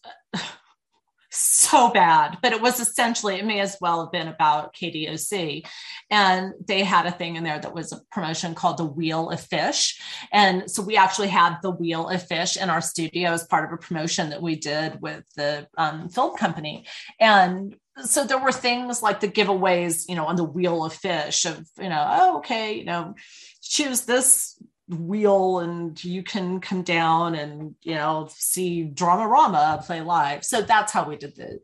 [1.36, 5.66] so bad, but it was essentially, it may as well have been about KDOC.
[6.10, 9.40] And they had a thing in there that was a promotion called the Wheel of
[9.40, 10.02] Fish.
[10.32, 13.74] And so we actually had the Wheel of Fish in our studio as part of
[13.74, 16.86] a promotion that we did with the um, film company.
[17.20, 21.46] And so there were things like the giveaways, you know, on the Wheel of Fish
[21.46, 23.16] of, you know, oh, okay, you know,
[23.62, 30.44] choose this wheel and you can come down and you know see Dramarama play live.
[30.44, 31.60] So that's how we did the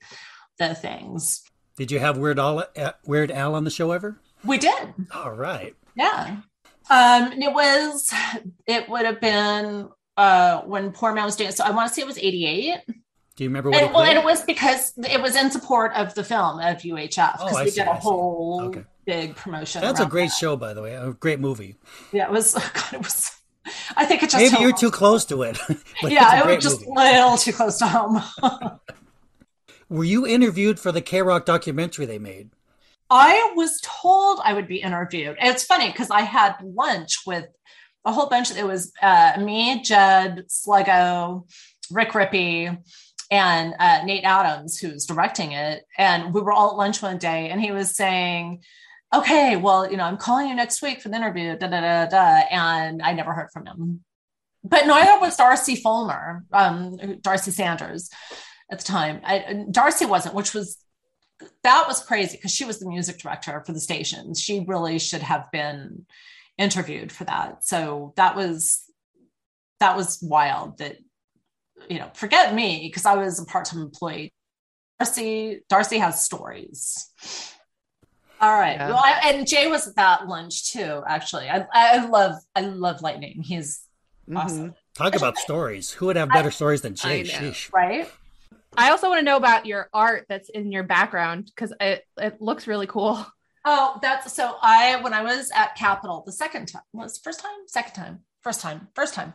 [0.57, 1.43] the things.
[1.77, 4.19] Did you have Weird Al, uh, Weird Al on the show ever?
[4.45, 4.93] we did.
[5.13, 5.75] All right.
[5.95, 6.37] yeah.
[6.89, 8.11] Um it was
[8.65, 12.07] it would have been uh when Poorman was doing so i want to say it
[12.07, 12.81] was 88
[13.35, 16.13] Do you remember what and, well, and it was because it was in support of
[16.15, 18.83] the film of UHF Oh, because I we see, did a whole Okay.
[19.09, 19.81] Big promotion.
[19.81, 20.37] That's a great that.
[20.37, 20.95] show, by the way.
[20.95, 21.75] A great movie.
[22.11, 22.53] Yeah, it was.
[22.73, 23.31] God, it was.
[23.95, 24.37] I think it just.
[24.37, 25.57] Maybe you're held- too close to it.
[25.67, 26.91] but it's a yeah, it was just movie.
[26.95, 28.21] a little too close to home.
[29.89, 32.51] Were you interviewed for the KROQ documentary they made?
[33.09, 35.37] I was told I would be interviewed.
[35.39, 37.47] And it's funny because I had lunch with
[38.05, 38.51] a whole bunch.
[38.51, 41.49] It was uh, me, Jed, Sluggo,
[41.89, 42.77] Rick Rippey,
[43.31, 45.83] and uh, Nate Adams, who's directing it.
[45.97, 48.61] And we were all at lunch one day, and he was saying,
[49.13, 52.05] "Okay, well, you know, I'm calling you next week for the interview." Da da da
[52.05, 52.41] da.
[52.51, 54.03] And I never heard from him.
[54.63, 58.09] But neither was Darcy Fulmer, um, Darcy Sanders,
[58.71, 59.21] at the time.
[59.23, 60.77] I, Darcy wasn't, which was
[61.63, 64.33] that was crazy because she was the music director for the station.
[64.35, 66.05] She really should have been
[66.57, 67.63] interviewed for that.
[67.63, 68.83] So that was
[69.79, 70.97] that was wild that
[71.87, 74.33] you know, forget me because I was a part-time employee.
[74.99, 77.09] Darcy Darcy has stories.
[78.41, 78.77] All right.
[78.77, 78.89] Yeah.
[78.89, 81.03] Well, I, and Jay was at that lunch too.
[81.07, 83.41] Actually, I, I love I love Lightning.
[83.43, 83.81] He's
[84.27, 84.37] mm-hmm.
[84.37, 85.91] awesome, Talk about stories.
[85.91, 87.23] Who would have better stories than Jay?
[87.23, 87.71] Sheesh.
[87.73, 88.09] right?
[88.77, 92.41] I also want to know about your art that's in your background because it, it
[92.41, 93.25] looks really cool.
[93.65, 97.41] Oh, that's so I when I was at Capitol the second time was it first
[97.41, 98.19] time, second time,
[98.49, 99.31] first time, first time.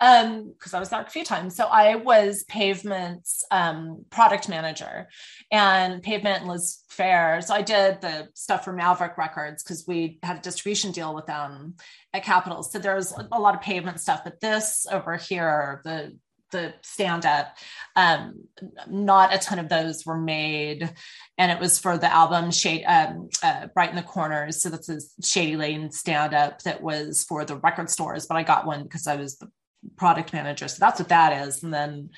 [0.00, 1.54] Um, because I was there a few times.
[1.54, 5.06] So I was Pavement's um product manager
[5.52, 7.44] and Pavement Liz Phair.
[7.44, 11.26] So I did the stuff for Maverick Records because we had a distribution deal with
[11.26, 11.76] them
[12.12, 12.64] at Capitol.
[12.64, 16.18] So there's a lot of pavement stuff, but this over here, the
[16.52, 17.56] the stand up
[17.96, 18.44] um
[18.88, 20.92] not a ton of those were made.
[21.38, 24.62] And it was for the album shade um uh, Brighten the Corners.
[24.62, 28.42] So that's a shady lane stand up that was for the record stores but i
[28.42, 29.50] got one because i was the
[29.96, 30.68] product manager.
[30.68, 31.62] So that's what that is.
[31.62, 32.10] And then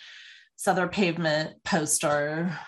[0.56, 2.58] southern pavement poster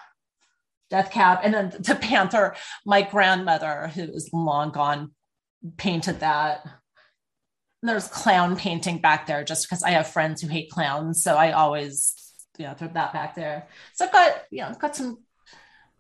[0.90, 2.54] death cab and then the panther.
[2.84, 5.12] My grandmother who is long gone
[5.76, 6.66] painted that
[7.82, 11.22] there's clown painting back there just because I have friends who hate clowns.
[11.22, 12.14] So I always,
[12.58, 13.68] you know, throw that back there.
[13.94, 15.18] So I've got, you know, I've got some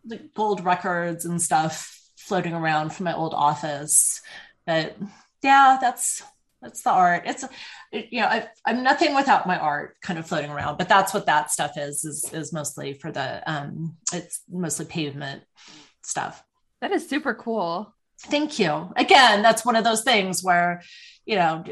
[0.04, 4.20] like gold records and stuff floating around from my old office.
[4.66, 4.96] But
[5.42, 6.22] yeah, that's
[6.60, 7.22] that's the art.
[7.24, 7.44] It's
[7.92, 11.26] you know I, I'm nothing without my art kind of floating around, but that's what
[11.26, 12.04] that stuff is.
[12.04, 13.96] Is is mostly for the um.
[14.12, 15.42] It's mostly pavement
[16.02, 16.42] stuff.
[16.80, 17.94] That is super cool.
[18.24, 18.92] Thank you.
[18.96, 20.82] Again, that's one of those things where,
[21.30, 21.62] you know,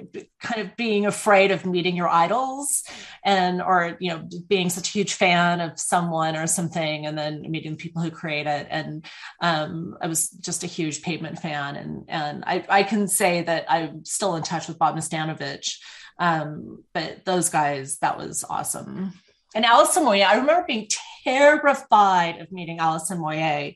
[0.40, 2.84] kind of being afraid of meeting your idols
[3.24, 7.42] and, or, you know, being such a huge fan of someone or something and then
[7.50, 8.68] meeting the people who create it.
[8.70, 9.04] And
[9.42, 11.74] um, I was just a huge pavement fan.
[11.74, 15.78] And, and I, I can say that I'm still in touch with Bob Nastanovich.
[16.20, 19.12] Um, but those guys, that was awesome.
[19.56, 20.86] And Alison Moyet, I remember being
[21.24, 23.74] terrified of meeting Alison Moyet.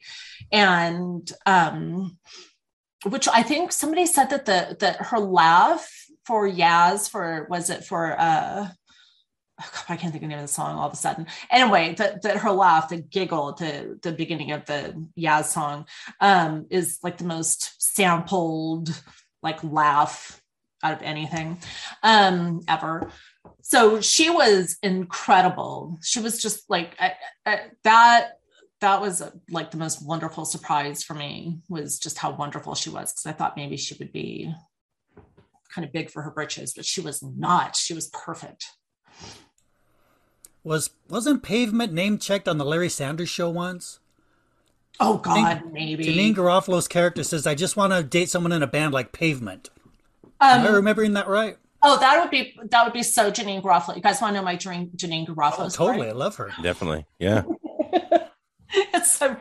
[0.53, 2.18] And, um,
[3.05, 5.90] which I think somebody said that the that her laugh
[6.24, 8.68] for Yaz for was it for uh
[9.61, 11.26] oh God, I can't think of the name of the song all of a sudden.
[11.50, 15.86] Anyway, that that her laugh, the giggle at the the beginning of the Yaz song,
[16.20, 19.03] um, is like the most sampled
[19.42, 20.40] like laugh
[20.84, 21.59] out of anything
[22.03, 23.11] um ever.
[23.62, 25.98] So she was incredible.
[26.03, 27.14] She was just like I,
[27.46, 28.38] I, that
[28.83, 33.12] that was like the most wonderful surprise for me was just how wonderful she was
[33.12, 34.53] because I thought maybe she would be
[35.74, 37.74] kind of big for her britches, but she was not.
[37.76, 38.66] She was perfect.
[40.64, 43.99] Was wasn't Pavement name checked on the Larry Sanders Show once?
[45.01, 46.05] Oh God, maybe.
[46.05, 49.70] Janeane Garofalo's character says, "I just want to date someone in a band like Pavement."
[50.41, 51.57] Am I Um, remembering that right?
[51.83, 53.97] Oh, that would be that would be so Janeane Garofalo.
[53.97, 55.93] You guys want to know my dream, Janeane Garofalo Oh, story?
[55.95, 56.51] totally, I love her.
[56.62, 57.07] Definitely.
[57.18, 57.43] Yeah.
[58.95, 59.37] it's so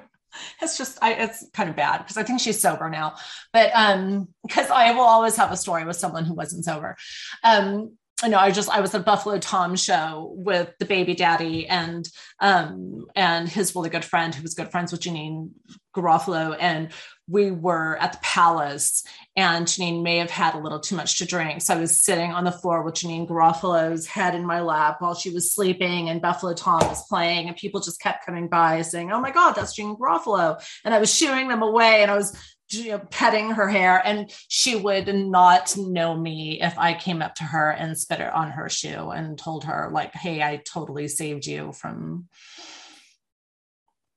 [0.61, 3.15] it's just I it's kind of bad because I think she's sober now.
[3.53, 6.95] But um because I will always have a story with someone who wasn't sober.
[7.43, 11.67] Um you know, I just I was at Buffalo Tom show with the baby daddy
[11.67, 12.07] and
[12.39, 15.49] um and his really good friend who was good friends with Janeane
[15.95, 16.89] Garofalo and
[17.27, 19.03] we were at the palace
[19.35, 21.61] and Janeane may have had a little too much to drink.
[21.61, 25.15] So I was sitting on the floor with Janeane Garofalo's head in my lap while
[25.15, 29.11] she was sleeping and Buffalo Tom was playing and people just kept coming by saying,
[29.11, 30.61] Oh my God, that's Janeane Garofalo.
[30.83, 32.37] And I was shooing them away and I was
[32.69, 37.35] you know, petting her hair and she would not know me if I came up
[37.35, 41.07] to her and spit it on her shoe and told her like, Hey, I totally
[41.07, 42.27] saved you from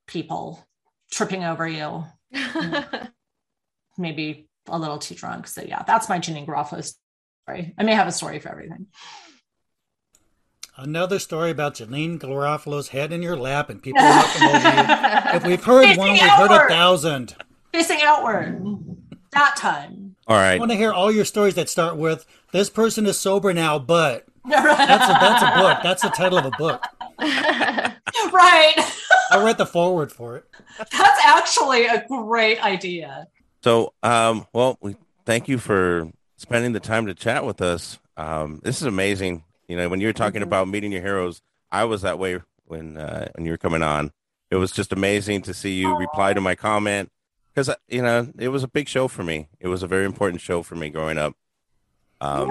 [0.08, 0.64] people
[1.10, 2.04] tripping over you.
[3.98, 5.46] Maybe a little too drunk.
[5.46, 6.94] So yeah, that's my Janeane Garofalo
[7.46, 7.74] story.
[7.78, 8.86] I may have a story for everything.
[10.76, 15.36] Another story about Janeane Garofalo's head in your lap and people walking over you.
[15.36, 17.36] If we've heard Facing one, we've heard a thousand.
[17.72, 18.60] Facing outward.
[19.32, 20.16] That time.
[20.26, 20.54] All right.
[20.54, 23.78] I want to hear all your stories that start with "This person is sober now,
[23.78, 25.78] but." That's a that's a book.
[25.82, 26.84] That's the title of a book.
[27.18, 28.74] right.
[29.30, 30.44] I read the forward for it.
[30.78, 33.26] That's actually a great idea.
[33.64, 34.94] So, um, well, we
[35.24, 37.98] thank you for spending the time to chat with us.
[38.14, 39.42] Um, this is amazing.
[39.68, 41.40] You know, when you were talking about meeting your heroes,
[41.72, 44.12] I was that way when uh, when you were coming on.
[44.50, 47.10] It was just amazing to see you reply to my comment
[47.54, 49.48] because you know it was a big show for me.
[49.60, 51.32] It was a very important show for me growing up.
[52.20, 52.50] Um,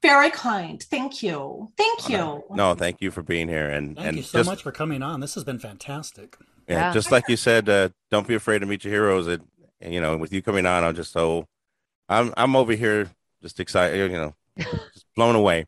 [0.00, 0.80] Very kind.
[0.80, 1.72] Thank you.
[1.76, 2.44] Thank you.
[2.50, 5.02] no, thank you for being here and Thank and you so just, much for coming
[5.02, 5.18] on.
[5.18, 6.36] This has been fantastic.
[6.68, 6.92] Yeah, Yeah.
[6.92, 9.26] just like you said, uh, don't be afraid to meet your heroes.
[9.26, 9.42] It,
[9.90, 11.46] you know, with you coming on, I'm just so,
[12.08, 13.10] I'm I'm over here
[13.42, 15.64] just excited, you know, just blown away.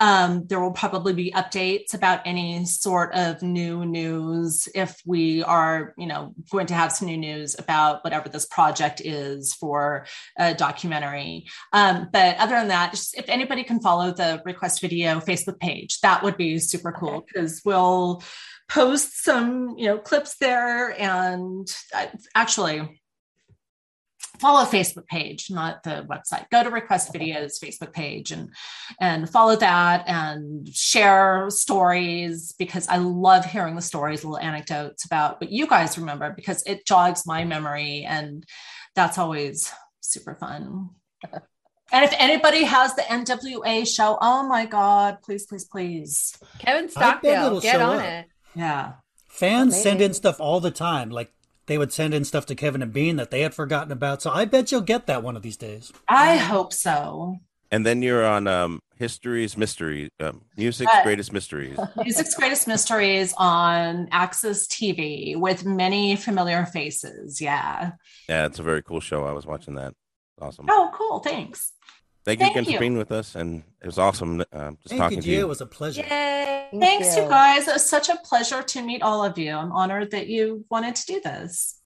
[0.00, 5.94] um, there will probably be updates about any sort of new news if we are,
[5.98, 10.06] you know, going to have some new news about whatever this project is for
[10.38, 11.46] a documentary.
[11.72, 16.00] Um, but other than that, just if anybody can follow the Request Video Facebook page,
[16.00, 18.22] that would be super cool because we'll
[18.68, 23.00] post some, you know, clips there and uh, actually
[24.44, 26.50] follow Facebook page, not the website.
[26.50, 28.50] Go to Request Videos Facebook page and
[29.00, 35.40] and follow that and share stories because I love hearing the stories, little anecdotes about
[35.40, 38.44] what you guys remember because it jogs my memory and
[38.94, 40.90] that's always super fun.
[41.90, 46.36] And if anybody has the NWA show, oh my God, please, please, please.
[46.58, 48.04] Kevin I bet Stockdale, get on up.
[48.04, 48.26] it.
[48.54, 48.92] Yeah.
[49.28, 51.08] Fans send in stuff all the time.
[51.08, 51.32] Like
[51.66, 54.22] they would send in stuff to Kevin and Bean that they had forgotten about.
[54.22, 55.92] So I bet you'll get that one of these days.
[56.08, 57.38] I hope so.
[57.70, 61.76] And then you're on um, History's Mystery, um, Music's Uh, Greatest Mysteries.
[61.96, 67.40] Music's Greatest Mysteries on AXS TV with many familiar faces.
[67.40, 67.92] Yeah.
[68.28, 69.24] Yeah, it's a very cool show.
[69.24, 69.94] I was watching that.
[70.40, 70.66] Awesome.
[70.70, 71.20] Oh, cool.
[71.20, 71.72] Thanks.
[72.24, 72.72] Thank you again you.
[72.72, 75.40] for being with us, and it was awesome um, just Thank talking you, to you.
[75.40, 76.00] It was a pleasure.
[76.00, 76.68] Yay!
[76.80, 77.68] Thanks, you guys.
[77.68, 79.52] It was such a pleasure to meet all of you.
[79.52, 81.80] I'm honored that you wanted to do this.